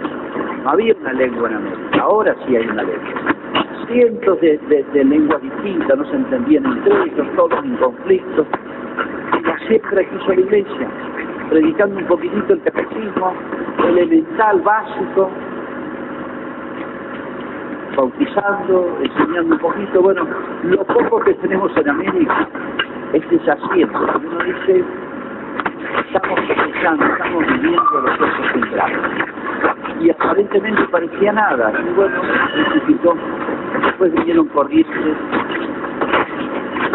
No 0.64 0.70
había 0.70 0.94
una 1.00 1.12
lengua 1.12 1.48
en 1.48 1.56
América, 1.56 2.00
ahora 2.00 2.34
sí 2.46 2.56
hay 2.56 2.66
una 2.66 2.82
lengua 2.82 3.28
cientos 3.88 4.40
de, 4.40 5.04
lenguas 5.04 5.42
distintas, 5.42 5.98
no 5.98 6.04
se 6.04 6.16
entendían 6.16 6.64
entre 6.66 6.92
ellos, 7.04 7.26
todos 7.36 7.64
en 7.64 7.76
conflicto. 7.76 8.46
La 9.44 9.58
siembra 9.66 10.04
que 10.04 10.16
hizo 10.16 10.28
la 10.28 10.40
iglesia, 10.40 10.88
predicando 11.48 11.98
un 11.98 12.06
poquitito 12.06 12.52
el 12.52 12.62
catecismo 12.62 13.32
elemental, 13.86 14.60
básico, 14.60 15.30
bautizando, 17.98 18.96
enseñando 19.02 19.56
un 19.56 19.60
poquito. 19.60 20.00
Bueno, 20.00 20.22
lo 20.62 20.84
poco 20.84 21.18
que 21.20 21.34
tenemos 21.34 21.76
en 21.76 21.88
América 21.88 22.48
es 23.12 23.28
deshaciendo. 23.28 23.98
Uno 23.98 24.38
dice, 24.44 24.84
estamos 26.06 26.38
escuchando, 26.48 27.04
estamos 27.06 27.46
viviendo 27.46 28.00
los 28.00 28.16
cosas 28.18 28.52
centrales. 28.52 28.98
Y 30.00 30.10
aparentemente 30.10 30.82
parecía 30.92 31.32
nada. 31.32 31.72
Y 31.72 31.94
bueno, 31.94 32.22
Después 33.82 34.12
vinieron 34.12 34.46
corrientes. 34.48 35.16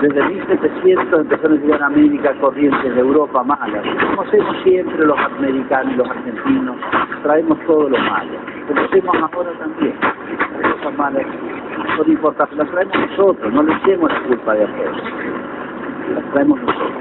Desde 0.01 0.23
1700 0.23 1.19
empezaron 1.19 1.57
a 1.57 1.61
llegar 1.61 1.83
a 1.83 1.85
América 1.87 2.33
corrientes 2.39 2.95
de 2.95 3.01
Europa 3.01 3.43
malas. 3.43 3.85
Como 4.09 4.21
hacemos 4.21 4.55
siempre 4.63 5.05
los 5.05 5.19
americanos 5.19 5.93
y 5.93 5.97
los 5.97 6.09
argentinos, 6.09 6.75
traemos 7.23 7.59
todo 7.65 7.89
lo 7.89 7.97
malo. 7.97 8.31
Como 8.67 8.81
hacemos 8.81 9.15
ahora 9.15 9.51
también. 9.59 9.93
Cosas 10.83 10.97
malas 10.97 11.25
son 11.95 12.11
importantes. 12.11 12.57
Las 12.57 12.69
traemos 12.69 12.97
nosotros, 13.09 13.53
no 13.53 13.63
le 13.63 13.73
echemos 13.73 14.11
la 14.11 14.19
culpa 14.23 14.53
de 14.53 14.63
afuera. 14.65 14.91
Las 16.13 16.33
traemos 16.33 16.61
nosotros. 16.61 16.91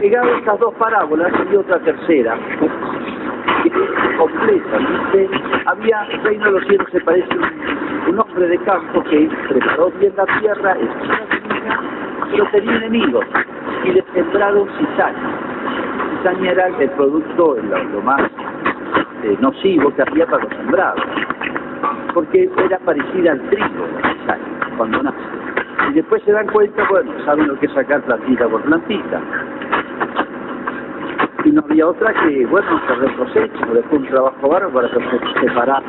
Llegado 0.00 0.36
estas 0.36 0.60
dos 0.60 0.74
parábolas 0.74 1.32
y 1.52 1.56
otra 1.56 1.78
tercera, 1.80 2.38
completa, 4.16 4.78
¿viste? 4.78 5.28
Había, 5.66 6.04
reino 6.22 6.44
de 6.46 6.50
los 6.52 6.64
cielos 6.66 6.88
se 6.92 7.00
parece 7.00 7.28
un, 8.08 8.18
hombre 8.18 8.46
de 8.46 8.58
campo 8.58 9.02
que 9.02 9.28
preparó 9.48 9.90
bien 9.98 10.12
la 10.16 10.26
tierra, 10.38 10.76
pero 12.30 12.44
tenía 12.52 12.76
enemigos 12.76 13.26
y 13.84 13.90
le 13.90 14.04
sembraron 14.14 14.68
cizaña. 14.78 15.36
Cizaña 16.18 16.52
era 16.52 16.66
el 16.68 16.90
producto, 16.90 17.56
lo, 17.60 18.02
más 18.02 18.22
eh, 19.24 19.36
nocivo 19.40 19.92
que 19.94 20.02
había 20.02 20.26
para 20.26 20.44
los 20.44 20.52
sembrados, 20.56 21.02
porque 22.14 22.50
era 22.64 22.78
parecida 22.80 23.32
al 23.32 23.40
trigo 23.50 23.86
cuando 24.76 25.02
nace. 25.02 25.18
Y 25.90 25.94
después 25.94 26.22
se 26.24 26.32
dan 26.32 26.46
cuenta, 26.48 26.86
bueno, 26.88 27.12
saben 27.24 27.48
lo 27.48 27.58
que 27.58 27.66
es 27.66 27.72
sacar 27.72 28.02
plantita 28.02 28.48
por 28.48 28.62
plantita 28.62 29.20
y 31.44 31.50
no 31.52 31.62
había 31.62 31.88
otra 31.88 32.12
que, 32.12 32.46
bueno, 32.46 32.80
se 32.86 32.94
reprocecha, 32.94 33.66
dejó 33.66 33.96
un 33.96 34.06
trabajo 34.06 34.48
bárbaro 34.48 34.70
para 34.70 34.88
separar 35.40 35.82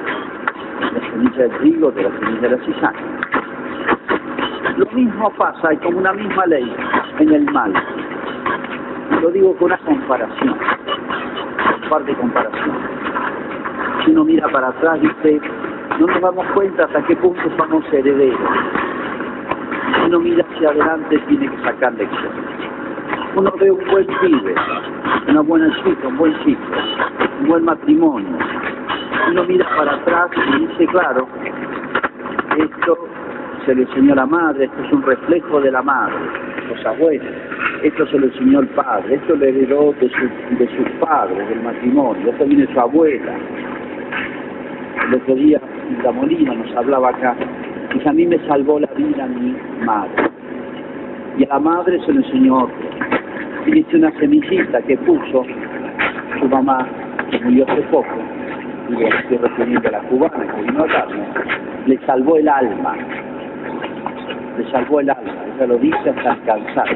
la 0.94 1.10
semilla 1.10 1.38
del 1.44 1.58
trigo 1.58 1.92
de 1.92 2.04
la 2.04 2.20
semilla 2.20 2.42
de 2.42 2.50
la 2.50 2.66
cizaña. 2.66 3.00
Lo 4.78 4.86
mismo 4.88 5.30
pasa, 5.32 5.70
hay 5.70 5.78
como 5.78 6.00
una 6.00 6.14
misma 6.14 6.46
ley 6.46 6.74
en 7.20 7.34
el 7.34 7.52
mal. 7.52 7.74
Lo 9.22 9.30
digo 9.30 9.56
con 9.58 9.66
una 9.66 9.78
comparación, 9.80 10.58
un 11.84 11.90
par 11.90 12.06
de 12.06 12.16
comparaciones. 12.16 12.90
Si 14.06 14.12
uno 14.12 14.24
mira 14.24 14.48
para 14.50 14.70
atrás, 14.70 15.02
dice, 15.02 15.42
no 16.00 16.08
nos 16.08 16.22
damos 16.22 16.46
cuenta 16.54 16.86
hasta 16.86 17.04
qué 17.04 17.16
punto 17.16 17.42
somos 17.58 17.84
herederos. 17.94 18.40
Uno 20.06 20.20
mira 20.20 20.46
hacia 20.54 20.70
adelante, 20.70 21.18
tiene 21.28 21.50
que 21.50 21.64
sacar 21.64 21.94
lecciones 21.94 22.62
uno 23.36 23.52
ve 23.60 23.72
un 23.72 23.86
buen 23.90 24.06
pibe, 24.06 24.56
una 25.30 25.42
buena 25.42 25.74
chica, 25.84 26.08
un 26.08 26.18
buen 26.18 26.38
chico, 26.44 26.62
un 27.42 27.48
buen 27.48 27.64
matrimonio. 27.64 28.38
Uno 29.30 29.44
mira 29.46 29.66
para 29.78 29.96
atrás 29.96 30.30
y 30.36 30.68
dice, 30.68 30.88
claro, 30.88 31.28
esto 32.58 32.98
se 33.66 33.76
le 33.76 33.84
enseñó 33.84 34.16
la 34.16 34.26
madre, 34.26 34.66
esto 34.66 34.84
es 34.84 34.92
un 34.92 35.04
reflejo 35.04 35.62
de 35.62 35.72
la 35.72 35.82
madre, 35.82 36.16
los 36.68 36.86
abuelos, 36.86 37.34
esto 37.84 38.06
se 38.08 38.20
le 38.20 38.28
enseñó 38.28 38.60
al 38.60 38.68
padre, 38.68 39.16
esto 39.16 39.36
le 39.36 39.50
heredó 39.50 39.94
de, 39.94 40.10
su, 40.10 40.56
de 40.58 40.68
sus 40.76 40.90
padres, 41.00 41.48
del 41.48 41.62
matrimonio, 41.62 42.32
esto 42.32 42.46
viene 42.46 42.68
su 42.74 42.80
abuela. 42.80 43.34
El 45.08 45.16
otro 45.16 45.36
día 45.36 45.62
la 46.04 46.12
Molina 46.12 46.54
nos 46.54 46.76
hablaba 46.76 47.10
acá, 47.10 47.36
y 47.94 48.08
a 48.08 48.14
mí 48.14 48.26
me 48.26 48.40
salvó 48.48 48.80
la 48.80 48.90
vida 48.96 49.28
mi 49.28 49.56
madre, 49.86 50.30
y 51.38 51.44
a 51.46 51.48
la 51.50 51.60
madre 51.60 52.00
se 52.06 52.14
le 52.14 52.20
enseñó 52.20 52.64
otro 52.64 52.92
y 53.66 53.72
dice 53.72 53.98
una 53.98 54.12
semillita 54.20 54.82
que 54.82 54.98
puso 54.98 55.46
su 56.40 56.48
mamá, 56.48 56.88
que 57.30 57.40
murió 57.40 57.66
hace 57.70 57.82
poco, 57.84 58.08
y 58.90 59.04
estoy 59.04 59.38
refiriendo 59.38 59.88
a 59.90 59.92
la 59.92 60.00
cubana 60.02 60.56
que 60.56 60.62
vino 60.64 60.84
a 60.84 61.08
le 61.86 61.98
salvó 62.06 62.38
el 62.38 62.48
alma, 62.48 62.96
le 64.58 64.72
salvó 64.72 65.00
el 65.00 65.10
alma, 65.10 65.32
ella 65.56 65.68
lo 65.68 65.78
dice 65.78 66.10
hasta 66.10 66.34
alcanzar. 66.34 66.88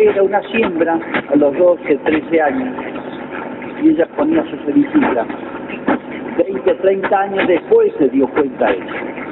Era 0.00 0.22
una 0.22 0.40
siembra 0.42 0.98
a 1.32 1.36
los 1.36 1.56
12, 1.56 1.96
13 2.04 2.40
años, 2.40 2.74
y 3.82 3.90
ella 3.90 4.06
ponía 4.16 4.42
su 4.44 4.56
semillita. 4.64 5.26
20, 6.64 6.82
30 6.82 7.20
años 7.20 7.48
después 7.48 7.92
se 7.98 8.08
dio 8.08 8.26
cuenta 8.28 8.66
de 8.66 8.78
eso 8.78 9.24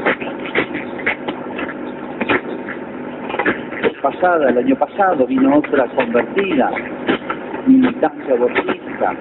pasada, 4.02 4.50
el 4.50 4.58
año 4.58 4.76
pasado, 4.76 5.26
vino 5.26 5.56
otra 5.56 5.86
convertida, 5.94 6.70
militancia 7.66 8.34
abortista 8.34 9.14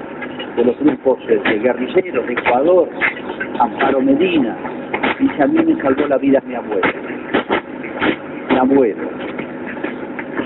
de 0.58 0.66
los 0.66 0.78
grupos 0.80 1.20
de 1.28 1.60
guerrilleros 1.60 2.26
de 2.26 2.34
Ecuador, 2.34 2.90
Amparo 3.60 4.02
Medina, 4.02 4.58
y 5.20 5.42
a 5.42 5.46
mí 5.46 5.64
me 5.64 5.82
salvó 5.82 6.08
la 6.08 6.18
vida 6.18 6.42
mi 6.46 6.56
abuelo. 6.56 6.94
Mi 8.50 8.58
abuelo. 8.58 9.04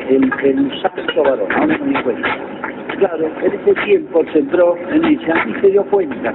El, 0.09 0.31
el 0.43 0.81
santo 0.81 1.23
varón, 1.23 1.51
ahora 1.53 1.77
no 1.77 1.85
me 1.85 2.03
cuenta. 2.03 2.37
Claro, 2.97 3.29
en 3.41 3.53
ese 3.53 3.73
tiempo 3.85 4.23
se 4.33 4.39
entró 4.39 4.75
en 4.91 5.05
ella 5.05 5.45
y 5.47 5.61
se 5.61 5.67
dio 5.67 5.83
cuenta. 5.85 6.33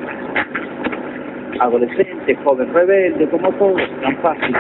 Adolescente, 1.60 2.36
joven 2.44 2.72
rebelde, 2.72 3.28
como 3.28 3.50
todos, 3.52 3.80
tan 4.02 4.16
fácil 4.16 4.56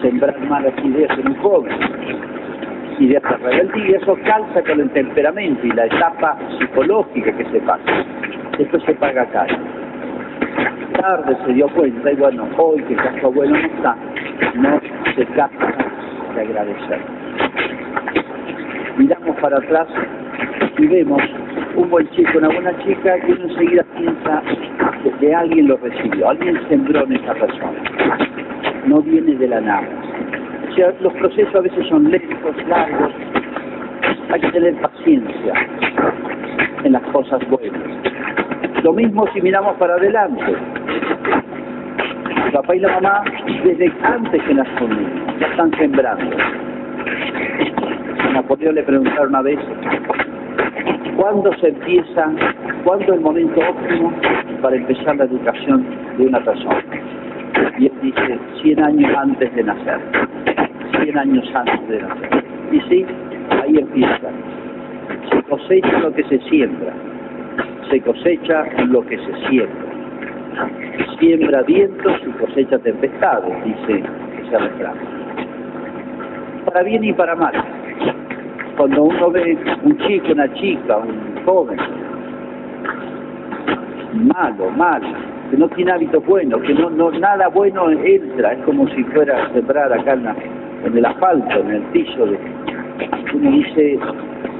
sembrar 0.00 0.38
malas 0.48 0.72
ideas 0.82 1.18
en 1.18 1.28
un 1.28 1.36
joven 1.36 1.72
y 2.98 3.06
de 3.06 3.16
esa 3.16 3.36
rebeldía, 3.36 3.98
eso 3.98 4.16
calza 4.24 4.62
con 4.62 4.80
el 4.80 4.90
temperamento 4.90 5.66
y 5.66 5.70
la 5.70 5.86
etapa 5.86 6.36
psicológica 6.58 7.32
que 7.32 7.44
se 7.44 7.60
pasa. 7.60 8.04
Esto 8.58 8.80
se 8.80 8.94
paga 8.94 9.24
caro. 9.26 9.56
Tarde 11.00 11.36
se 11.46 11.52
dio 11.52 11.68
cuenta 11.68 12.10
y 12.10 12.16
bueno, 12.16 12.48
hoy 12.56 12.82
que 12.82 12.96
caso 12.96 13.30
bueno 13.30 13.56
no 13.56 13.66
está, 13.66 13.96
no 14.54 14.80
se 15.14 15.26
capta 15.26 15.74
de 16.34 16.40
agradecer. 16.40 16.98
miramos 18.96 19.36
para 19.36 19.58
atrás 19.58 19.86
y 20.76 20.86
vemos 20.86 21.22
un 21.76 21.88
buen 21.88 22.08
chico, 22.10 22.38
una 22.38 22.48
buena 22.48 22.76
chica, 22.84 23.16
y 23.28 23.32
uno 23.32 23.44
enseguida 23.44 23.84
piensa 23.96 24.42
que 25.20 25.34
alguien 25.34 25.68
lo 25.68 25.76
recibió, 25.76 26.30
alguien 26.30 26.60
sembró 26.68 27.04
en 27.04 27.12
esa 27.14 27.34
persona. 27.34 27.82
No 28.86 29.00
viene 29.00 29.34
de 29.34 29.48
la 29.48 29.60
nada. 29.60 29.88
O 30.70 30.74
sea, 30.74 30.92
los 31.00 31.12
procesos 31.14 31.54
a 31.54 31.60
veces 31.60 31.86
son 31.88 32.10
lentos, 32.10 32.56
largos. 32.68 33.12
Hay 34.30 34.40
que 34.40 34.50
tener 34.52 34.74
paciencia 34.76 35.54
en 36.84 36.92
las 36.92 37.02
cosas 37.12 37.40
buenas. 37.48 37.82
Lo 38.82 38.92
mismo 38.92 39.26
si 39.32 39.40
miramos 39.40 39.76
para 39.76 39.94
adelante. 39.94 40.54
El 42.46 42.52
papá 42.52 42.76
y 42.76 42.78
la 42.78 43.00
mamá, 43.00 43.24
desde 43.64 43.92
antes 44.02 44.42
que 44.42 44.54
las 44.54 44.68
ya 45.40 45.46
están 45.48 45.70
sembrando. 45.76 46.36
A 48.20 48.32
Napoleón 48.32 48.74
le 48.74 48.82
preguntaron 48.82 49.28
una 49.28 49.42
vez, 49.42 49.58
¿cuándo 51.16 51.52
se 51.60 51.68
empieza, 51.68 52.30
cuándo 52.84 53.04
es 53.04 53.18
el 53.18 53.20
momento 53.20 53.60
óptimo 53.60 54.12
para 54.62 54.76
empezar 54.76 55.16
la 55.16 55.24
educación 55.24 55.84
de 56.16 56.26
una 56.26 56.40
persona? 56.40 56.82
Y 57.78 57.86
él 57.86 57.92
dice, 58.02 58.38
100 58.62 58.82
años 58.82 59.16
antes 59.16 59.54
de 59.54 59.62
nacer. 59.62 60.00
100 61.02 61.18
años 61.18 61.50
antes 61.54 61.88
de 61.88 62.02
nacer. 62.02 62.44
Y 62.72 62.80
sí, 62.82 63.06
ahí 63.62 63.78
empieza. 63.78 64.30
Se 65.30 65.42
cosecha 65.44 65.98
lo 66.00 66.12
que 66.12 66.24
se 66.24 66.38
siembra. 66.48 66.92
Se 67.90 68.00
cosecha 68.00 68.64
lo 68.86 69.04
que 69.06 69.16
se 69.18 69.48
siembra. 69.48 69.88
Siembra 71.18 71.62
vientos 71.62 72.20
y 72.26 72.30
cosecha 72.32 72.78
tempestades, 72.78 73.64
dice 73.64 74.02
ese 74.42 74.58
refrán. 74.58 74.94
Para 76.64 76.82
bien 76.82 77.04
y 77.04 77.12
para 77.12 77.34
mal. 77.34 77.52
Cuando 78.76 79.04
uno 79.04 79.30
ve 79.30 79.56
un 79.82 79.98
chico, 79.98 80.32
una 80.32 80.52
chica, 80.54 80.98
un 80.98 81.44
joven, 81.44 81.78
malo, 84.12 84.70
malo, 84.70 85.06
que 85.50 85.56
no 85.56 85.68
tiene 85.68 85.92
hábitos 85.92 86.24
buenos, 86.24 86.60
que 86.62 86.74
no, 86.74 86.90
no 86.90 87.10
nada 87.10 87.48
bueno 87.48 87.90
entra, 87.90 88.52
es 88.52 88.64
como 88.64 88.88
si 88.88 89.02
fuera 89.04 89.44
a 89.44 89.52
sembrar 89.52 89.92
acá 89.92 90.14
en, 90.14 90.26
en 90.86 90.96
el 90.96 91.04
asfalto, 91.04 91.60
en 91.60 91.70
el 91.70 91.82
piso 91.92 92.26
de 92.26 92.38
uno 93.34 93.50
dice 93.50 93.98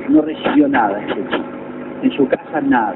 no 0.09 0.23
recibió 0.23 0.69
nada 0.69 1.01
chico, 1.09 1.43
en 2.03 2.13
su 2.13 2.27
casa 2.29 2.61
nada, 2.61 2.95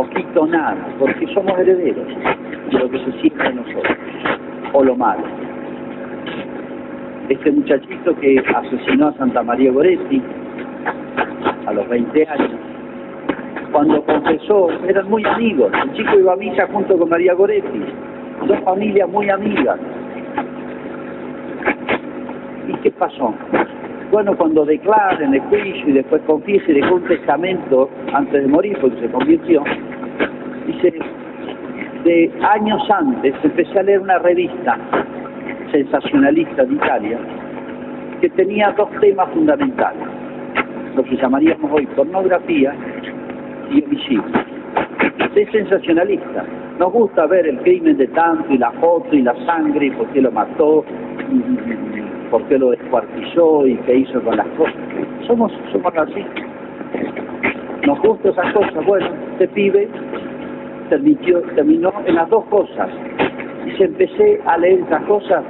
poquito 0.00 0.46
nada, 0.46 0.86
porque 0.98 1.26
somos 1.34 1.58
herederos 1.58 2.06
de 2.70 2.78
lo 2.78 2.90
que 2.90 2.98
se 3.04 3.12
siente 3.20 3.46
en 3.46 3.56
nosotros, 3.56 3.96
o 4.72 4.84
lo 4.84 4.96
malo. 4.96 5.22
Este 7.28 7.52
muchachito 7.52 8.16
que 8.16 8.42
asesinó 8.54 9.08
a 9.08 9.12
Santa 9.14 9.42
María 9.42 9.70
Goretti 9.72 10.22
a 11.66 11.72
los 11.72 11.88
20 11.88 12.28
años, 12.28 12.50
cuando 13.72 14.02
confesó, 14.04 14.68
eran 14.88 15.08
muy 15.08 15.24
amigos, 15.24 15.70
el 15.82 15.92
chico 15.92 16.18
iba 16.18 16.32
a 16.32 16.36
misa 16.36 16.66
junto 16.72 16.98
con 16.98 17.08
María 17.08 17.34
Goretti, 17.34 17.82
dos 18.46 18.58
familias 18.64 19.08
muy 19.08 19.28
amigas. 19.30 19.78
¿Y 22.68 22.72
qué 22.82 22.90
pasó? 22.92 23.34
Bueno, 24.10 24.36
cuando 24.36 24.64
declara 24.64 25.24
en 25.24 25.34
el 25.34 25.40
juicio 25.42 25.88
y 25.88 25.92
después 25.92 26.20
confiesa 26.22 26.70
y 26.70 26.74
dejó 26.74 26.96
un 26.96 27.04
testamento 27.04 27.88
antes 28.12 28.42
de 28.42 28.48
morir, 28.48 28.76
porque 28.80 29.00
se 29.00 29.08
convirtió, 29.10 29.62
dice, 30.66 30.94
de 32.04 32.32
años 32.42 32.82
antes 32.90 33.34
empecé 33.42 33.78
a 33.78 33.82
leer 33.82 34.00
una 34.00 34.18
revista 34.18 34.76
sensacionalista 35.70 36.64
de 36.64 36.74
Italia 36.74 37.18
que 38.20 38.28
tenía 38.30 38.72
dos 38.76 38.90
temas 39.00 39.28
fundamentales, 39.30 40.02
lo 40.96 41.04
que 41.04 41.16
llamaríamos 41.16 41.70
hoy 41.72 41.86
pornografía 41.86 42.74
homicidio. 43.78 44.24
Es 45.34 45.50
sensacionalista. 45.52 46.44
Nos 46.78 46.92
gusta 46.92 47.26
ver 47.26 47.46
el 47.46 47.58
crimen 47.60 47.96
de 47.96 48.08
tanto 48.08 48.52
y 48.52 48.58
la 48.58 48.72
foto 48.72 49.14
y 49.14 49.22
la 49.22 49.34
sangre 49.46 49.86
y 49.86 49.90
por 49.90 50.06
qué 50.08 50.20
lo 50.20 50.32
mató, 50.32 50.84
y 51.30 52.30
por 52.30 52.42
qué 52.44 52.58
lo 52.58 52.70
descuartizó 52.70 53.66
y 53.66 53.76
qué 53.86 53.96
hizo 53.96 54.20
con 54.22 54.36
las 54.36 54.46
cosas. 54.48 54.74
Somos, 55.26 55.52
somos 55.72 55.96
así. 55.96 56.24
Nos 57.86 58.00
gusta 58.00 58.30
esas 58.30 58.52
cosas. 58.52 58.84
Bueno, 58.84 59.06
este 59.32 59.48
pibe 59.48 59.88
terminó, 60.88 61.40
terminó 61.54 61.92
en 62.06 62.14
las 62.14 62.28
dos 62.28 62.44
cosas. 62.46 62.88
Y 63.66 63.70
se 63.76 63.84
empecé 63.84 64.40
a 64.46 64.58
leer 64.58 64.80
esas 64.80 65.02
cosas 65.04 65.44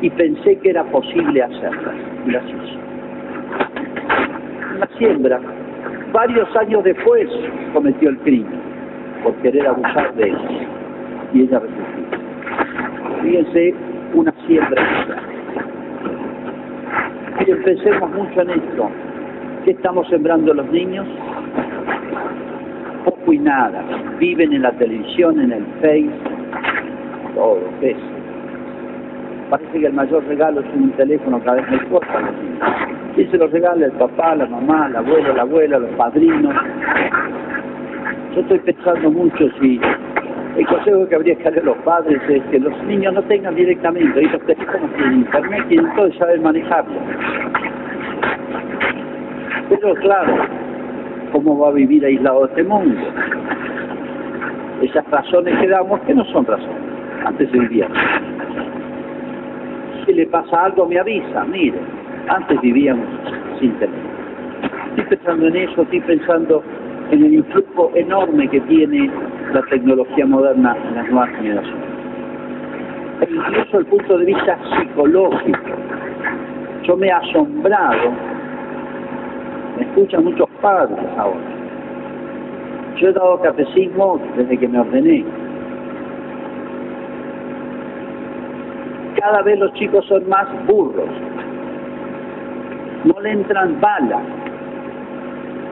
y 0.00 0.10
pensé 0.10 0.58
que 0.58 0.70
era 0.70 0.84
posible 0.84 1.42
hacerlas. 1.42 1.94
Y 2.26 2.30
las 2.30 2.44
hizo. 2.44 2.78
Una 4.76 4.88
siembra 4.98 5.40
varios 6.14 6.48
años 6.56 6.84
después 6.84 7.28
cometió 7.72 8.08
el 8.08 8.18
crimen 8.18 8.60
por 9.24 9.34
querer 9.42 9.66
abusar 9.66 10.14
de 10.14 10.28
ella 10.28 10.48
y 11.32 11.42
ella 11.42 11.58
resistió. 11.58 12.18
Fíjense 13.20 13.74
una 14.14 14.32
siembra. 14.46 14.82
Y 17.40 17.44
pensemos 17.64 18.10
mucho 18.12 18.40
en 18.42 18.50
esto. 18.50 18.90
¿Qué 19.64 19.72
estamos 19.72 20.08
sembrando 20.08 20.54
los 20.54 20.70
niños? 20.70 21.04
Poco 23.04 23.32
y 23.32 23.38
nada. 23.38 23.82
Viven 24.20 24.52
en 24.52 24.62
la 24.62 24.70
televisión, 24.72 25.40
en 25.40 25.52
el 25.52 25.64
Face, 25.80 26.10
todo 27.34 27.58
eso. 27.82 27.98
Parece 29.50 29.80
que 29.80 29.86
el 29.86 29.92
mayor 29.92 30.24
regalo 30.26 30.60
es 30.60 30.66
un 30.74 30.90
teléfono 30.92 31.40
cada 31.40 31.56
vez 31.56 31.70
más 31.72 31.84
corto 31.86 32.93
y 33.16 33.24
se 33.26 33.38
lo 33.38 33.46
regala 33.46 33.86
el 33.86 33.92
papá, 33.92 34.34
la 34.34 34.46
mamá, 34.46 34.88
la 34.88 34.98
abuela, 34.98 35.32
la 35.34 35.42
abuela, 35.42 35.78
los 35.78 35.90
padrinos. 35.90 36.54
Yo 38.34 38.40
estoy 38.40 38.58
pensando 38.60 39.10
mucho 39.10 39.48
si 39.60 39.80
el 40.56 40.66
consejo 40.66 41.08
que 41.08 41.14
habría 41.14 41.36
que 41.36 41.44
darle 41.44 41.60
a 41.60 41.64
los 41.64 41.76
padres 41.78 42.20
es 42.28 42.42
que 42.44 42.58
los 42.58 42.76
niños 42.84 43.14
no 43.14 43.22
tengan 43.22 43.54
directamente, 43.54 44.22
y 44.22 44.28
los 44.28 44.42
teléfonos 44.42 44.90
tienen 44.96 45.18
internet, 45.20 45.64
y 45.70 46.18
saben 46.18 46.42
manejarlo. 46.42 47.00
Pero 49.68 49.94
claro, 49.94 50.34
¿cómo 51.32 51.58
va 51.58 51.68
a 51.68 51.72
vivir 51.72 52.04
aislado 52.04 52.46
este 52.46 52.64
mundo? 52.64 53.00
Esas 54.82 55.08
razones 55.10 55.56
que 55.60 55.68
damos 55.68 56.00
que 56.00 56.14
no 56.14 56.24
son 56.26 56.44
razones, 56.46 56.76
antes 57.24 57.48
se 57.50 57.58
vivían. 57.58 57.92
Si 60.04 60.12
le 60.12 60.26
pasa 60.26 60.66
algo 60.66 60.86
me 60.86 60.98
avisa, 60.98 61.44
mire, 61.44 61.78
antes 62.28 62.60
vivíamos 62.60 63.06
sin 63.60 63.72
tener. 63.78 63.98
Estoy 64.96 65.04
pensando 65.16 65.46
en 65.48 65.56
eso, 65.56 65.82
estoy 65.82 66.00
pensando 66.00 66.62
en 67.10 67.24
el 67.24 67.34
influjo 67.34 67.90
enorme 67.94 68.48
que 68.48 68.60
tiene 68.62 69.10
la 69.52 69.62
tecnología 69.62 70.26
moderna 70.26 70.76
en 70.88 70.94
las 70.94 71.10
nuevas 71.10 71.30
generaciones. 71.36 71.84
E 73.20 73.28
incluso 73.30 73.78
el 73.78 73.86
punto 73.86 74.18
de 74.18 74.24
vista 74.26 74.58
psicológico. 74.76 75.58
Yo 76.82 76.96
me 76.96 77.06
he 77.06 77.12
asombrado, 77.12 78.10
me 79.78 79.84
escuchan 79.84 80.24
muchos 80.24 80.48
padres 80.60 80.98
ahora. 81.16 81.40
Yo 82.96 83.08
he 83.08 83.12
dado 83.12 83.40
catecismo 83.40 84.20
desde 84.36 84.56
que 84.58 84.68
me 84.68 84.80
ordené. 84.80 85.24
Cada 89.16 89.42
vez 89.42 89.58
los 89.58 89.72
chicos 89.74 90.04
son 90.06 90.28
más 90.28 90.46
burros, 90.66 91.08
no 93.04 93.20
le 93.20 93.32
entran 93.32 93.80
balas. 93.80 94.22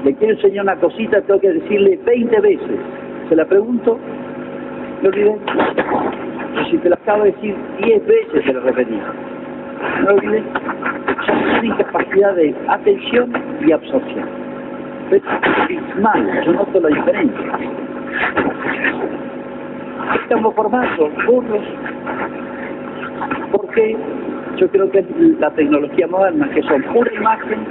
Le 0.05 0.15
quiero 0.15 0.35
enseñar 0.35 0.65
una 0.65 0.77
cosita, 0.77 1.21
tengo 1.23 1.41
que 1.41 1.53
decirle 1.53 1.99
20 2.05 2.41
veces. 2.41 2.81
Se 3.29 3.37
la 3.37 3.45
pregunto, 3.45 3.99
me 5.01 5.09
olvidé. 5.09 5.37
Y 6.61 6.71
si 6.71 6.79
te 6.79 6.89
la 6.89 6.97
acabo 6.97 7.25
de 7.25 7.33
decir 7.33 7.57
10 7.85 8.07
veces, 8.07 8.45
se 8.45 8.53
la 8.53 8.61
repetí. 8.61 8.99
Me 10.03 10.09
olvidé. 10.09 10.43
Son 11.27 11.65
incapacidad 11.65 12.35
de 12.35 12.55
atención 12.69 13.33
y 13.67 13.73
absorción. 13.73 14.29
Es 15.11 15.23
mal, 16.01 16.45
yo 16.45 16.53
noto 16.53 16.81
la 16.81 16.89
diferencia. 16.89 17.59
Estamos 20.23 20.55
formando 20.55 21.11
burros. 21.27 21.63
¿Por 23.53 23.69
qué? 23.71 23.97
Yo 24.57 24.69
creo 24.69 24.91
que 24.91 25.05
la 25.39 25.51
tecnología 25.51 26.07
moderna, 26.07 26.49
que 26.51 26.63
son 26.63 26.83
pura 26.83 27.13
imagen 27.13 27.67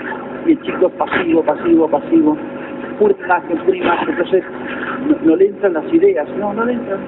y 0.46 0.52
el 0.52 0.62
chico 0.62 0.88
es 0.88 0.94
pasivo, 0.94 1.44
pasivo, 1.44 1.88
pasivo, 1.88 2.38
pura 3.00 3.16
imagen, 3.24 3.58
pura 3.60 3.78
imagen, 3.78 4.10
entonces 4.10 4.44
no, 5.24 5.36
le 5.36 5.48
entran 5.48 5.74
las 5.74 5.94
ideas, 5.94 6.28
no, 6.38 6.54
no 6.54 6.66
le 6.66 6.74
entran. 6.74 7.00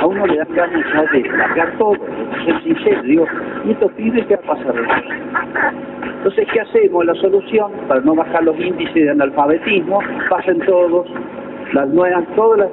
A 0.00 0.06
uno 0.06 0.26
le 0.26 0.36
dan 0.36 0.48
ganas 0.54 1.12
de 1.12 1.20
largar 1.30 1.78
todo, 1.78 1.92
de 1.92 2.44
ser 2.44 2.62
sincero, 2.62 3.02
digo, 3.02 3.26
¿y 3.64 3.70
estos 3.70 3.92
pibes 3.92 4.26
qué 4.26 4.36
va 4.36 4.54
a? 4.54 5.80
Entonces, 6.16 6.46
¿qué 6.52 6.60
hacemos? 6.60 7.04
La 7.04 7.14
solución, 7.14 7.70
para 7.86 8.00
no 8.00 8.14
bajar 8.14 8.42
los 8.44 8.58
índices 8.58 8.94
de 8.94 9.10
analfabetismo, 9.10 10.00
pasen 10.28 10.60
todos, 10.60 11.06
las 11.72 11.88
nuevas, 11.88 12.24
todas 12.34 12.58
las 12.60 12.70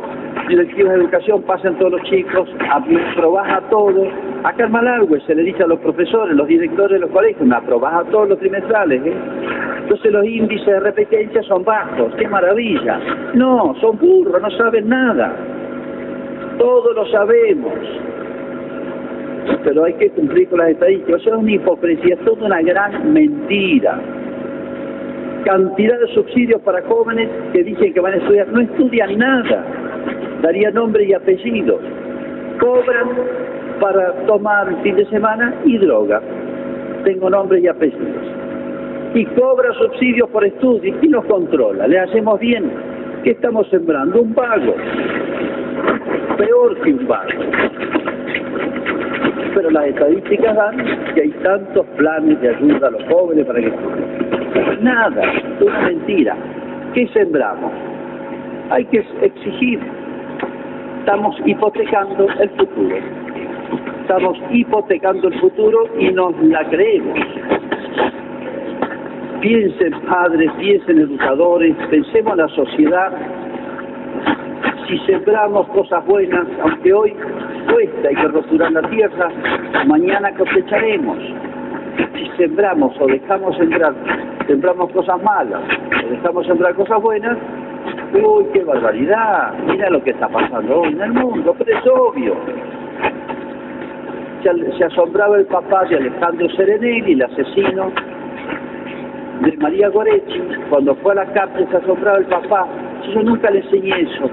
directivas 0.47 0.93
de 0.93 0.99
educación, 1.01 1.41
pasen 1.43 1.75
todos 1.77 1.93
los 1.93 2.03
chicos, 2.03 2.49
a 2.69 2.83
probar 3.15 3.51
a 3.51 3.61
todos, 3.69 4.07
Acá 4.43 4.65
en 4.65 4.71
Malargüe 4.71 5.19
se 5.21 5.35
le 5.35 5.43
dice 5.43 5.63
a 5.63 5.67
los 5.67 5.79
profesores, 5.79 6.35
los 6.35 6.47
directores 6.47 6.91
de 6.91 6.99
los 6.99 7.09
colegios, 7.09 7.45
me 7.45 7.55
aprobás 7.55 7.95
a 7.95 8.03
todos 8.09 8.29
los 8.29 8.39
trimestrales, 8.39 9.05
¿eh? 9.05 9.13
Entonces 9.81 10.11
los 10.11 10.25
índices 10.25 10.65
de 10.65 10.79
repetición 10.79 11.43
son 11.45 11.63
bajos, 11.63 12.13
qué 12.17 12.27
maravilla. 12.27 12.99
No, 13.33 13.75
son 13.81 13.97
burros, 13.97 14.41
no 14.41 14.51
saben 14.51 14.89
nada. 14.89 15.33
Todos 16.57 16.95
lo 16.95 17.05
sabemos. 17.07 17.73
Pero 19.63 19.85
hay 19.85 19.93
que 19.93 20.09
cumplir 20.11 20.49
con 20.49 20.59
las 20.59 20.69
estadísticas. 20.69 21.21
Eso 21.21 21.29
es 21.29 21.35
una 21.37 21.51
hipocresía, 21.51 22.15
es 22.15 22.25
toda 22.25 22.45
una 22.45 22.61
gran 22.61 23.13
mentira. 23.13 23.99
Cantidad 25.45 25.99
de 25.99 26.07
subsidios 26.13 26.61
para 26.61 26.81
jóvenes 26.83 27.29
que 27.53 27.63
dicen 27.63 27.93
que 27.93 27.99
van 27.99 28.13
a 28.13 28.17
estudiar, 28.17 28.47
no 28.49 28.59
estudian 28.59 29.17
nada. 29.17 29.65
Daría 30.41 30.71
nombre 30.71 31.03
y 31.05 31.13
apellido. 31.13 31.79
Cobran 32.59 33.09
para 33.79 34.13
tomar 34.25 34.81
fin 34.83 34.95
de 34.95 35.05
semana 35.05 35.55
y 35.65 35.77
droga. 35.77 36.21
Tengo 37.03 37.29
nombre 37.29 37.59
y 37.59 37.67
apellidos. 37.67 38.25
Y 39.13 39.25
cobra 39.25 39.73
subsidios 39.73 40.29
por 40.29 40.45
estudio 40.45 40.95
y 41.01 41.07
nos 41.07 41.25
controla. 41.25 41.87
Le 41.87 41.99
hacemos 41.99 42.39
bien. 42.39 42.71
¿Qué 43.23 43.31
estamos 43.31 43.67
sembrando? 43.69 44.21
Un 44.21 44.33
vago. 44.33 44.75
Peor 46.37 46.81
que 46.81 46.93
un 46.93 47.07
vago. 47.07 47.29
Pero 49.55 49.71
las 49.71 49.87
estadísticas 49.87 50.55
dan 50.55 50.77
que 51.15 51.21
hay 51.21 51.31
tantos 51.43 51.85
planes 51.97 52.39
de 52.41 52.49
ayuda 52.49 52.87
a 52.87 52.91
los 52.91 53.03
jóvenes 53.05 53.45
para 53.45 53.59
que 53.59 53.67
estudien. 53.67 54.83
Nada, 54.83 55.23
una 55.61 55.81
mentira. 55.81 56.35
¿Qué 56.93 57.07
sembramos? 57.07 57.71
Hay 58.69 58.85
que 58.85 59.03
exigir. 59.21 59.79
Estamos 61.07 61.37
hipotecando 61.45 62.27
el 62.37 62.49
futuro 62.49 62.97
estamos 64.01 64.37
hipotecando 64.51 65.29
el 65.29 65.39
futuro 65.39 65.85
y 65.97 66.11
nos 66.11 66.37
la 66.43 66.67
creemos. 66.67 67.17
Piensen 69.39 70.01
padres, 70.01 70.51
piensen 70.59 70.97
educadores, 70.97 71.77
pensemos 71.89 72.33
en 72.33 72.37
la 72.37 72.47
sociedad. 72.49 73.13
Si 74.89 74.97
sembramos 75.05 75.65
cosas 75.69 76.05
buenas, 76.05 76.45
aunque 76.61 76.93
hoy 76.93 77.15
cuesta, 77.71 78.09
hay 78.09 78.15
que 78.15 78.27
roturar 78.27 78.73
la 78.73 78.81
tierra, 78.89 79.29
mañana 79.85 80.33
cosecharemos. 80.35 81.19
Si 82.15 82.29
sembramos 82.35 82.93
o 82.99 83.07
dejamos 83.07 83.55
sembrar, 83.55 83.93
sembramos 84.45 84.91
cosas 84.91 85.23
malas 85.23 85.61
o 86.05 86.09
dejamos 86.09 86.45
sembrar 86.47 86.75
cosas 86.75 87.01
buenas, 87.01 87.37
uy, 88.23 88.45
qué 88.53 88.63
barbaridad, 88.63 89.53
mira 89.65 89.89
lo 89.89 90.03
que 90.03 90.11
está 90.11 90.27
pasando 90.27 90.81
hoy 90.81 90.93
en 90.93 91.01
el 91.01 91.13
mundo, 91.13 91.55
pero 91.57 91.77
es 91.77 91.85
obvio 91.87 92.35
se, 94.77 94.83
asombraba 94.83 95.37
el 95.37 95.45
papá 95.45 95.85
de 95.85 95.97
Alejandro 95.97 96.49
Serenelli, 96.49 97.13
el 97.13 97.23
asesino 97.23 97.91
de 99.41 99.57
María 99.57 99.89
Goretti, 99.89 100.41
cuando 100.69 100.95
fue 100.95 101.11
a 101.13 101.15
la 101.15 101.25
cárcel 101.33 101.67
se 101.69 101.77
asombraba 101.77 102.17
el 102.17 102.25
papá. 102.25 102.67
Yo 103.13 103.23
nunca 103.23 103.49
le 103.51 103.59
enseñé 103.59 104.01
eso. 104.01 104.29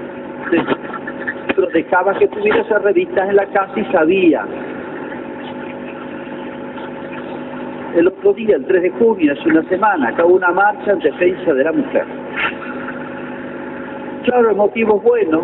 Pero 1.55 1.67
dejaba 1.67 2.17
que 2.17 2.27
tuviera 2.27 2.61
esas 2.61 2.81
revistas 2.81 3.29
en 3.29 3.35
la 3.35 3.45
casa 3.47 3.79
y 3.79 3.85
sabía. 3.85 4.45
El 7.95 8.07
otro 8.07 8.33
día, 8.33 8.57
el 8.57 8.65
3 8.65 8.83
de 8.83 8.89
junio, 8.91 9.33
hace 9.33 9.49
una 9.49 9.63
semana, 9.69 10.09
acabó 10.09 10.33
una 10.33 10.51
marcha 10.51 10.91
en 10.91 10.99
defensa 10.99 11.53
de 11.53 11.63
la 11.63 11.71
mujer. 11.71 12.24
Claro, 14.25 14.49
el 14.49 14.55
motivo 14.55 14.97
es 14.97 15.03
bueno, 15.03 15.43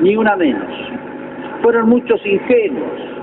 ni 0.00 0.16
una 0.16 0.34
menos. 0.34 0.72
Fueron 1.62 1.88
muchos 1.88 2.24
ingenuos, 2.24 3.14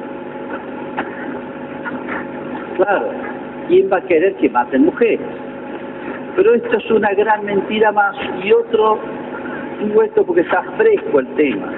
Claro, 2.78 3.10
¿quién 3.68 3.92
va 3.92 3.98
a 3.98 4.02
querer 4.02 4.34
que 4.36 4.50
maten 4.50 4.86
mujeres? 4.86 5.20
Pero 6.36 6.54
esto 6.56 6.78
es 6.78 6.92
una 6.92 7.14
gran 7.14 7.46
mentira 7.46 7.92
más 7.92 8.16
y 8.44 8.52
otro, 8.52 8.98
digo 9.84 10.02
esto 10.02 10.26
porque 10.26 10.42
está 10.42 10.64
fresco 10.78 11.20
el 11.20 11.28
tema. 11.36 11.72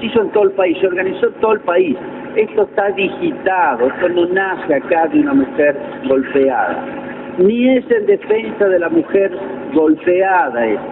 Se 0.00 0.06
hizo 0.06 0.20
en 0.20 0.30
todo 0.30 0.44
el 0.44 0.50
país, 0.52 0.76
se 0.78 0.88
organizó 0.88 1.28
en 1.28 1.34
todo 1.34 1.52
el 1.52 1.60
país. 1.60 1.96
Esto 2.36 2.62
está 2.64 2.90
digitado, 2.90 3.86
esto 3.86 4.08
no 4.10 4.26
nace 4.26 4.74
acá 4.74 5.06
de 5.08 5.20
una 5.20 5.34
mujer 5.34 5.74
golpeada. 6.06 6.84
Ni 7.38 7.76
es 7.76 7.90
en 7.90 8.06
defensa 8.06 8.68
de 8.68 8.78
la 8.78 8.90
mujer 8.90 9.30
golpeada 9.72 10.66
esto. 10.66 10.91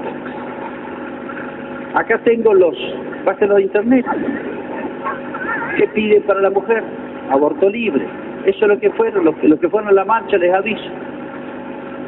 Acá 1.95 2.19
tengo 2.25 2.55
los, 2.55 2.77
páginas 3.25 3.57
de 3.57 3.63
internet. 3.63 4.07
¿Qué 5.77 5.89
piden 5.89 6.23
para 6.23 6.41
la 6.41 6.51
mujer? 6.51 6.83
Aborto 7.31 7.69
libre 7.69 8.07
eso 8.47 8.65
es 8.65 8.69
lo 8.69 8.81
que 8.81 8.91
fueron, 8.91 9.25
los, 9.25 9.61
que 9.61 9.69
fueron 9.69 9.89
a 9.89 9.93
la 9.93 10.05
marcha 10.05 10.39
les 10.39 10.53
aviso. 10.53 10.91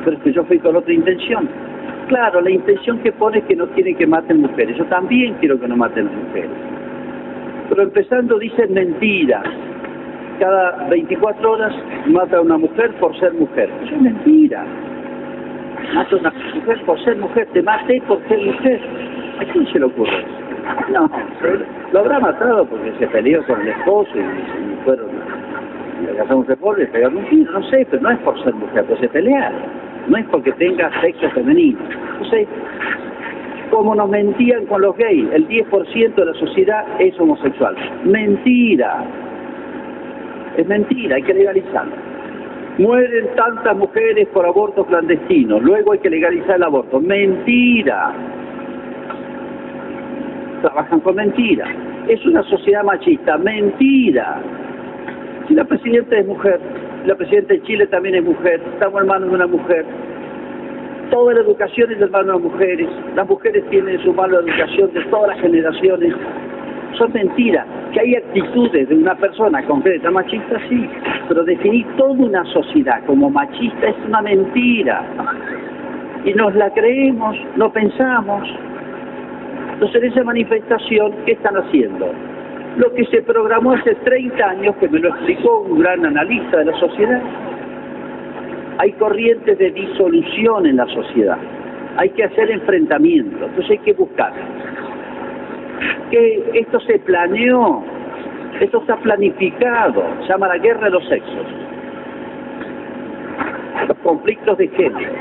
Pero 0.04 0.16
es 0.16 0.22
que 0.22 0.32
yo 0.32 0.44
fui 0.44 0.58
con 0.58 0.76
otra 0.76 0.92
intención. 0.92 1.48
Claro, 2.08 2.40
la 2.40 2.50
intención 2.50 2.98
que 2.98 3.12
pone 3.12 3.38
es 3.38 3.44
que 3.44 3.56
no 3.56 3.66
quieren 3.68 3.96
que 3.96 4.06
maten 4.06 4.40
mujeres. 4.40 4.76
Yo 4.76 4.84
también 4.86 5.34
quiero 5.40 5.60
que 5.60 5.68
no 5.68 5.76
maten 5.76 6.06
mujeres. 6.06 6.50
Pero 7.68 7.82
empezando 7.82 8.38
dicen 8.38 8.72
mentiras. 8.72 9.44
Cada 10.38 10.88
24 10.88 11.52
horas 11.52 11.74
mata 12.06 12.38
a 12.38 12.40
una 12.40 12.58
mujer 12.58 12.90
por 12.98 13.16
ser 13.20 13.32
mujer. 13.34 13.70
Eso 13.84 13.94
es 13.94 14.00
mentira. 14.00 14.64
Mata 15.94 16.16
a 16.16 16.18
una 16.18 16.32
mujer 16.54 16.82
por 16.84 17.04
ser 17.04 17.16
mujer. 17.18 17.46
Te 17.52 17.62
maté 17.62 18.02
por 18.08 18.26
ser 18.28 18.40
mujer. 18.40 18.80
¿A 19.42 19.52
quién 19.52 19.66
se 19.72 19.78
le 19.78 19.86
ocurre? 19.86 20.24
No, 20.90 21.10
lo 21.92 21.98
habrá 22.00 22.20
matado 22.20 22.64
porque 22.66 22.92
se 22.98 23.06
peleó 23.08 23.44
con 23.46 23.60
el 23.60 23.68
esposo 23.68 24.10
y, 24.14 24.20
y 24.20 24.76
fueron 24.84 25.08
le 26.10 26.20
hacemos 26.20 26.48
un 26.48 26.86
pegarle 26.88 27.18
un 27.18 27.28
tiro, 27.28 27.52
no 27.52 27.62
sé, 27.68 27.86
pero 27.90 28.02
no 28.02 28.10
es 28.10 28.18
por 28.20 28.42
ser 28.42 28.54
mujer, 28.54 28.84
pues 28.86 29.00
se 29.00 29.08
pelear, 29.08 29.52
no 30.08 30.16
es 30.16 30.26
porque 30.26 30.52
tenga 30.52 30.90
sexo 31.00 31.30
femenino. 31.30 31.78
Entonces, 32.12 32.48
como 33.70 33.94
nos 33.94 34.08
mentían 34.08 34.66
con 34.66 34.82
los 34.82 34.96
gays, 34.96 35.28
el 35.32 35.48
10% 35.48 36.14
de 36.14 36.24
la 36.24 36.34
sociedad 36.34 36.84
es 36.98 37.18
homosexual. 37.18 37.76
Mentira. 38.04 39.04
Es 40.56 40.66
mentira, 40.66 41.16
hay 41.16 41.22
que 41.22 41.34
legalizarlo. 41.34 41.94
Mueren 42.78 43.28
tantas 43.36 43.76
mujeres 43.76 44.28
por 44.28 44.46
abortos 44.46 44.86
clandestinos, 44.86 45.62
luego 45.62 45.92
hay 45.92 45.98
que 46.00 46.10
legalizar 46.10 46.56
el 46.56 46.64
aborto. 46.64 47.00
Mentira. 47.00 48.12
Trabajan 50.62 51.00
con 51.00 51.16
mentira. 51.16 51.66
Es 52.08 52.24
una 52.24 52.42
sociedad 52.44 52.84
machista. 52.84 53.36
Mentira. 53.36 54.40
Si 55.48 55.54
la 55.54 55.64
presidenta 55.64 56.16
es 56.16 56.26
mujer, 56.26 56.60
la 57.04 57.16
presidenta 57.16 57.54
de 57.54 57.62
Chile 57.62 57.86
también 57.88 58.14
es 58.14 58.24
mujer, 58.24 58.62
estamos 58.74 59.02
en 59.02 59.08
manos 59.08 59.28
de 59.28 59.34
una 59.34 59.46
mujer. 59.48 59.84
Toda 61.10 61.34
la 61.34 61.40
educación 61.40 61.90
es 61.90 61.98
de 61.98 62.06
manos 62.06 62.40
de 62.40 62.48
mujeres. 62.48 62.88
Las 63.16 63.28
mujeres 63.28 63.68
tienen 63.70 63.96
en 63.96 64.04
su 64.04 64.14
mano 64.14 64.40
la 64.40 64.48
educación 64.48 64.92
de 64.94 65.00
todas 65.06 65.30
las 65.30 65.40
generaciones. 65.40 66.14
Son 66.96 67.12
mentiras. 67.12 67.66
Que 67.92 68.00
hay 68.00 68.14
actitudes 68.14 68.88
de 68.88 68.94
una 68.94 69.16
persona 69.16 69.62
concreta 69.66 70.10
machista, 70.12 70.60
sí. 70.68 70.88
Pero 71.28 71.44
definir 71.44 71.86
toda 71.96 72.12
una 72.12 72.44
sociedad 72.44 73.04
como 73.06 73.28
machista 73.30 73.88
es 73.88 73.96
una 74.06 74.22
mentira. 74.22 75.04
Y 76.24 76.32
nos 76.34 76.54
la 76.54 76.70
creemos, 76.72 77.36
no 77.56 77.72
pensamos. 77.72 78.48
Entonces 79.82 80.00
en 80.00 80.12
esa 80.12 80.22
manifestación, 80.22 81.12
¿qué 81.26 81.32
están 81.32 81.56
haciendo? 81.56 82.06
lo 82.76 82.94
que 82.94 83.04
se 83.06 83.20
programó 83.22 83.72
hace 83.72 83.94
30 83.96 84.48
años, 84.48 84.76
que 84.76 84.88
me 84.88 85.00
lo 85.00 85.08
explicó 85.08 85.60
un 85.60 85.80
gran 85.80 86.06
analista 86.06 86.58
de 86.58 86.66
la 86.66 86.78
sociedad. 86.78 87.20
Hay 88.78 88.92
corrientes 88.92 89.58
de 89.58 89.70
disolución 89.72 90.66
en 90.66 90.76
la 90.76 90.86
sociedad, 90.86 91.36
hay 91.96 92.08
que 92.10 92.24
hacer 92.24 92.50
enfrentamientos, 92.50 93.42
entonces 93.42 93.72
hay 93.72 93.78
que 93.78 93.92
buscar. 93.92 94.32
Que 96.10 96.50
esto 96.54 96.80
se 96.80 96.98
planeó, 97.00 97.82
esto 98.60 98.78
está 98.78 98.96
planificado, 98.98 100.02
se 100.22 100.28
llama 100.28 100.48
la 100.48 100.58
guerra 100.58 100.84
de 100.84 100.90
los 100.92 101.06
sexos, 101.08 101.46
los 103.88 103.98
conflictos 103.98 104.56
de 104.56 104.68
género, 104.68 105.12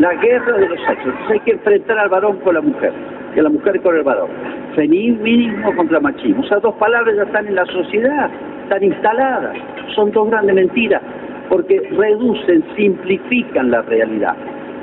la 0.00 0.14
guerra 0.16 0.58
de 0.58 0.68
los 0.68 0.80
sexos, 0.80 1.06
entonces 1.06 1.30
hay 1.30 1.40
que 1.40 1.52
enfrentar 1.52 1.98
al 1.98 2.08
varón 2.10 2.40
con 2.40 2.54
la 2.54 2.60
mujer 2.60 2.92
a 3.38 3.42
la 3.42 3.48
mujer 3.48 3.80
con 3.80 3.96
el 3.96 4.02
varón 4.02 4.28
feminismo 4.74 5.74
contra 5.74 6.00
machismo. 6.00 6.44
Esas 6.44 6.62
dos 6.62 6.74
palabras 6.76 7.14
ya 7.16 7.24
están 7.24 7.46
en 7.46 7.54
la 7.54 7.66
sociedad, 7.66 8.30
están 8.62 8.82
instaladas. 8.82 9.56
Son 9.94 10.10
dos 10.12 10.30
grandes 10.30 10.54
mentiras, 10.54 11.02
porque 11.48 11.80
reducen, 11.96 12.64
simplifican 12.76 13.70
la 13.70 13.82
realidad. 13.82 14.36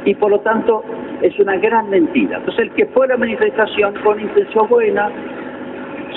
Y 0.06 0.14
por 0.16 0.32
lo 0.32 0.40
tanto 0.40 0.84
es 1.22 1.38
una 1.40 1.58
gran 1.58 1.90
mentira. 1.90 2.38
Entonces 2.38 2.66
el 2.66 2.72
que 2.72 2.86
fue 2.88 3.06
a 3.06 3.10
la 3.10 3.18
manifestación 3.18 3.94
con 4.04 4.20
intención 4.20 4.68
buena, 4.70 5.10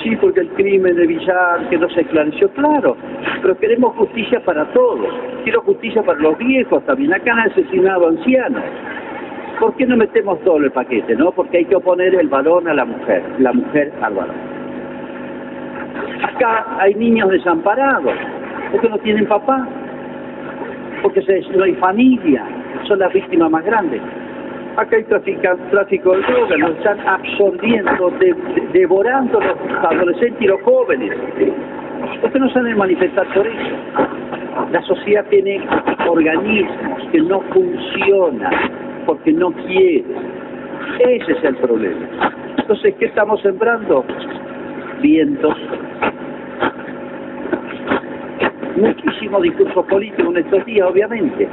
sí, 0.03 0.15
porque 0.17 0.41
el 0.41 0.49
crimen 0.49 0.95
de 0.95 1.07
Villar 1.07 1.69
que 1.69 1.77
no 1.77 1.89
se 1.89 2.01
esclareció, 2.01 2.49
claro, 2.51 2.95
pero 3.41 3.57
queremos 3.57 3.95
justicia 3.95 4.39
para 4.45 4.65
todos. 4.73 5.09
Quiero 5.43 5.61
justicia 5.61 6.03
para 6.03 6.19
los 6.19 6.37
viejos 6.37 6.85
también. 6.85 7.13
Acá 7.13 7.33
han 7.33 7.51
asesinado 7.51 8.07
ancianos 8.07 8.63
¿Por 9.61 9.75
qué 9.75 9.85
no 9.85 9.95
metemos 9.95 10.39
todo 10.39 10.57
el 10.57 10.71
paquete? 10.71 11.15
No, 11.15 11.31
porque 11.31 11.59
hay 11.59 11.65
que 11.65 11.75
oponer 11.75 12.15
el 12.15 12.27
varón 12.29 12.67
a 12.67 12.73
la 12.73 12.83
mujer, 12.83 13.21
la 13.37 13.53
mujer 13.53 13.93
al 14.01 14.15
varón. 14.15 14.35
Acá 16.23 16.65
hay 16.79 16.95
niños 16.95 17.29
desamparados. 17.29 18.11
porque 18.71 18.89
no 18.89 18.97
tienen 18.97 19.27
papá, 19.27 19.67
porque 21.03 21.21
no 21.55 21.63
hay 21.63 21.75
familia, 21.75 22.43
son 22.87 22.97
las 22.97 23.13
víctimas 23.13 23.51
más 23.51 23.63
grandes. 23.63 24.01
Acá 24.77 24.95
hay 24.95 25.03
tráfico 25.03 26.15
de 26.15 26.21
drogas, 26.23 26.57
nos 26.57 26.71
están 26.77 26.99
absorbiendo, 27.07 28.09
de, 28.19 28.33
de, 28.33 28.67
devorando 28.73 29.39
los 29.39 29.85
adolescentes 29.85 30.41
y 30.41 30.47
los 30.47 30.61
jóvenes. 30.63 31.15
¿Por 32.19 32.31
qué 32.31 32.39
no 32.39 32.49
salen 32.49 32.73
a 32.73 32.77
manifestar 32.77 33.27
por 33.31 33.45
eso? 33.45 33.75
La 34.71 34.81
sociedad 34.81 35.23
tiene 35.29 35.61
organismos 36.07 37.03
que 37.11 37.21
no 37.21 37.41
funcionan 37.53 38.89
porque 39.05 39.31
no 39.31 39.51
quiere. 39.51 40.03
Ese 40.99 41.31
es 41.31 41.43
el 41.43 41.55
problema. 41.57 42.31
Entonces, 42.57 42.95
¿qué 42.99 43.05
estamos 43.05 43.41
sembrando? 43.41 44.05
Vientos. 45.01 45.55
Muchísimo 48.77 49.41
discurso 49.41 49.85
político 49.85 50.31
en 50.31 50.37
estos 50.37 50.65
días, 50.65 50.87
obviamente. 50.89 51.47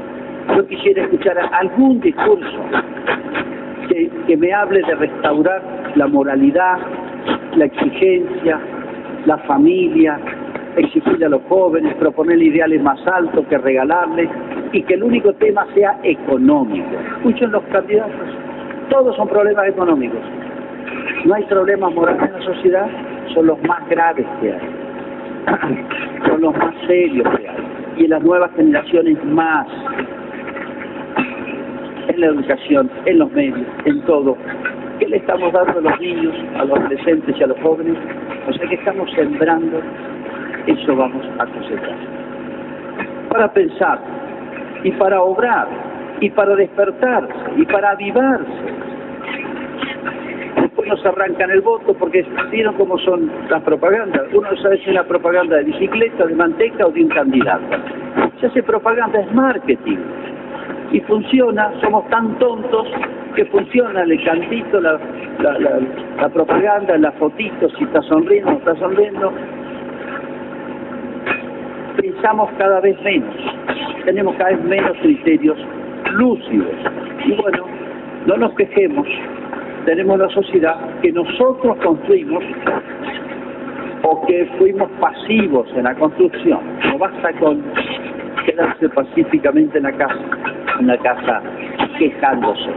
Yo 0.57 0.67
quisiera 0.67 1.03
escuchar 1.03 1.39
algún 1.53 2.01
discurso 2.01 2.61
que, 4.27 4.37
me 4.37 4.53
hable 4.53 4.83
de 4.83 4.95
restaurar 4.95 5.63
la 5.95 6.07
moralidad, 6.07 6.79
la 7.57 7.65
exigencia, 7.65 8.61
la 9.27 9.39
familia, 9.39 10.19
exigirle 10.77 11.27
a 11.27 11.29
los 11.31 11.43
jóvenes, 11.49 11.95
proponer 11.97 12.41
ideales 12.41 12.83
más 12.83 13.01
altos 13.07 13.47
que 13.49 13.59
regalarles 13.59 14.29
y 14.73 14.83
que 14.83 14.95
el 14.95 15.03
único 15.03 15.33
tema 15.35 15.67
sea 15.75 15.99
económico. 16.03 16.89
Escuchen 17.17 17.53
los 17.53 17.63
candidatos, 17.65 18.29
todos 18.91 19.17
son 19.17 19.29
problemas 19.29 19.69
económicos. 19.69 20.21
No 21.25 21.35
hay 21.35 21.45
problemas 21.45 21.93
morales 21.95 22.23
en 22.23 22.33
la 22.33 22.43
sociedad, 22.43 22.89
son 23.35 23.47
los 23.47 23.63
más 23.63 23.87
graves 23.89 24.27
que 24.41 24.53
hay, 24.53 25.79
son 26.27 26.41
los 26.41 26.57
más 26.57 26.75
serios 26.87 27.29
que 27.37 27.49
hay. 27.49 27.57
Y 27.97 28.05
en 28.05 28.11
las 28.11 28.23
nuevas 28.23 28.51
generaciones 28.55 29.23
más, 29.25 29.67
en 32.09 32.21
la 32.21 32.27
educación, 32.27 32.91
en 33.07 33.19
los 33.19 33.33
medios, 33.33 33.67
en 33.85 34.01
todo. 34.03 34.37
¿Qué 34.99 35.09
le 35.09 35.19
estamos 35.19 35.53
dando 35.53 35.79
a 35.79 35.83
los 35.83 36.01
niños, 36.01 36.35
a 36.57 36.65
los 36.65 36.79
adolescentes 36.79 37.37
y 37.39 37.43
a 37.43 37.47
los 37.49 37.59
jóvenes? 37.61 37.97
O 38.49 38.53
sea 38.53 38.69
que 38.69 38.75
estamos 38.75 39.11
sembrando 39.13 39.81
eso 40.69 40.95
vamos 40.95 41.25
a 41.39 41.47
cosechar. 41.47 41.97
Para 43.31 43.53
pensar, 43.53 43.99
y 44.85 44.91
para 44.93 45.23
obrar, 45.23 45.69
y 46.21 46.31
para 46.31 46.55
despertarse, 46.57 47.35
y 47.57 47.65
para 47.67 47.91
avivarse. 47.91 48.47
Después 50.63 50.89
nos 50.89 51.05
arrancan 51.07 51.51
el 51.51 51.61
voto 51.61 51.95
porque 51.95 52.25
vieron 52.51 52.75
cómo 52.75 52.99
son 52.99 53.31
las 53.49 53.63
propagandas. 53.63 54.23
Uno 54.33 54.49
sabe 54.63 54.79
si 54.79 54.91
es 54.91 54.95
la 54.95 55.05
propaganda 55.05 55.57
de 55.57 55.65
bicicleta, 55.65 56.27
de 56.27 56.35
manteca 56.35 56.87
o 56.87 56.91
de 56.91 57.03
un 57.03 57.09
candidato. 57.09 57.77
Se 58.41 58.47
hace 58.47 58.63
propaganda, 58.63 59.21
es 59.21 59.33
marketing. 59.33 59.99
Y 60.91 61.01
funciona, 61.01 61.73
somos 61.81 62.09
tan 62.09 62.39
tontos 62.39 62.89
que 63.35 63.45
funciona 63.47 64.03
el 64.03 64.25
cantito, 64.25 64.81
la, 64.81 64.99
la, 65.39 65.59
la, 65.59 65.81
la 66.21 66.29
propaganda, 66.29 66.97
la 66.99 67.13
fotito, 67.13 67.69
si 67.77 67.85
está 67.85 68.03
sonriendo 68.03 68.51
no 68.51 68.59
está 68.59 68.75
sonriendo, 68.77 69.33
pensamos 71.97 72.51
cada 72.59 72.81
vez 72.81 73.01
menos, 73.03 73.35
tenemos 74.09 74.35
cada 74.37 74.57
vez 74.57 74.65
menos 74.65 74.97
criterios 75.03 75.59
lúcidos. 76.13 76.73
Y 77.27 77.33
bueno, 77.33 77.67
no 78.25 78.39
nos 78.39 78.55
quejemos, 78.55 79.07
tenemos 79.85 80.17
una 80.17 80.31
sociedad 80.31 80.79
que 81.03 81.13
nosotros 81.13 81.77
construimos 81.85 82.43
o 84.03 84.27
que 84.27 84.47
fuimos 84.57 84.91
pasivos 84.99 85.69
en 85.77 85.85
la 85.85 85.95
construcción. 85.97 86.61
No 86.87 86.97
basta 86.97 87.35
con 87.35 87.63
quedarse 88.47 88.89
pacíficamente 88.89 89.77
en 89.77 89.85
la 89.85 89.93
casa, 89.93 90.25
en 90.81 90.87
la 90.87 90.97
casa 90.97 91.43
quejándose. 91.99 92.71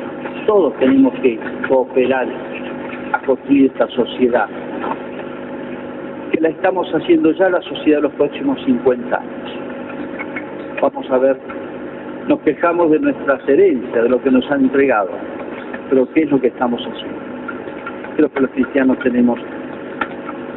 Todos 0.45 0.77
tenemos 0.79 1.13
que 1.21 1.39
cooperar 1.69 2.27
a 3.13 3.19
construir 3.19 3.67
esta 3.67 3.87
sociedad 3.87 4.49
la 6.41 6.49
estamos 6.49 6.89
haciendo 6.91 7.31
ya 7.33 7.49
la 7.49 7.61
sociedad 7.61 7.97
de 7.97 8.01
los 8.01 8.13
próximos 8.13 8.59
50 8.65 9.15
años. 9.15 9.60
A 11.11 11.17
ver, 11.17 11.37
nos 12.29 12.39
quejamos 12.39 12.89
de 12.89 12.99
nuestras 12.99 13.47
herencias, 13.47 14.03
de 14.03 14.07
lo 14.07 14.21
que 14.21 14.31
nos 14.31 14.49
han 14.49 14.61
entregado, 14.61 15.09
pero 15.89 16.07
¿qué 16.13 16.21
es 16.21 16.31
lo 16.31 16.39
que 16.39 16.47
estamos 16.47 16.81
haciendo? 16.81 17.19
Creo 18.15 18.31
que 18.31 18.39
los 18.39 18.51
cristianos 18.51 18.97
tenemos 18.99 19.37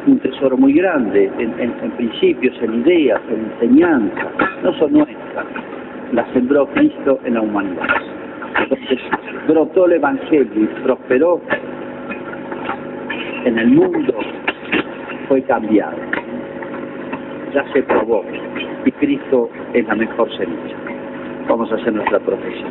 un 0.07 0.17
tesoro 0.19 0.55
muy 0.55 0.71
grande 0.71 1.29
en, 1.37 1.59
en, 1.59 1.73
en 1.83 1.91
principios, 1.91 2.55
en 2.61 2.75
ideas, 2.75 3.19
en 3.29 3.51
enseñanzas, 3.51 4.27
no 4.63 4.73
son 4.79 4.93
nuestras, 4.93 5.45
las 6.13 6.29
sembró 6.31 6.67
Cristo 6.67 7.19
en 7.25 7.33
la 7.33 7.41
humanidad. 7.41 7.87
Entonces 8.57 8.99
brotó 9.49 9.87
el 9.87 9.93
Evangelio 9.93 10.47
y 10.55 10.67
prosperó 10.83 11.41
en 13.43 13.59
el 13.59 13.67
mundo 13.67 14.13
fue 15.27 15.41
cambiado. 15.41 16.04
Ya 17.55 17.63
se 17.71 17.81
probó. 17.83 18.21
Y 18.83 18.91
Cristo 18.91 19.49
es 19.73 19.87
la 19.87 19.95
mejor 19.95 20.29
semilla. 20.37 20.75
Vamos 21.47 21.71
a 21.71 21.75
hacer 21.75 21.93
nuestra 21.93 22.19
profesión. 22.19 22.69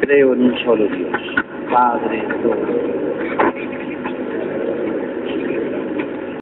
Creo 0.00 0.34
en 0.34 0.42
un 0.42 0.58
solo 0.62 0.84
Dios, 0.88 1.18
Padre, 1.70 2.22
Todo. 2.42 3.81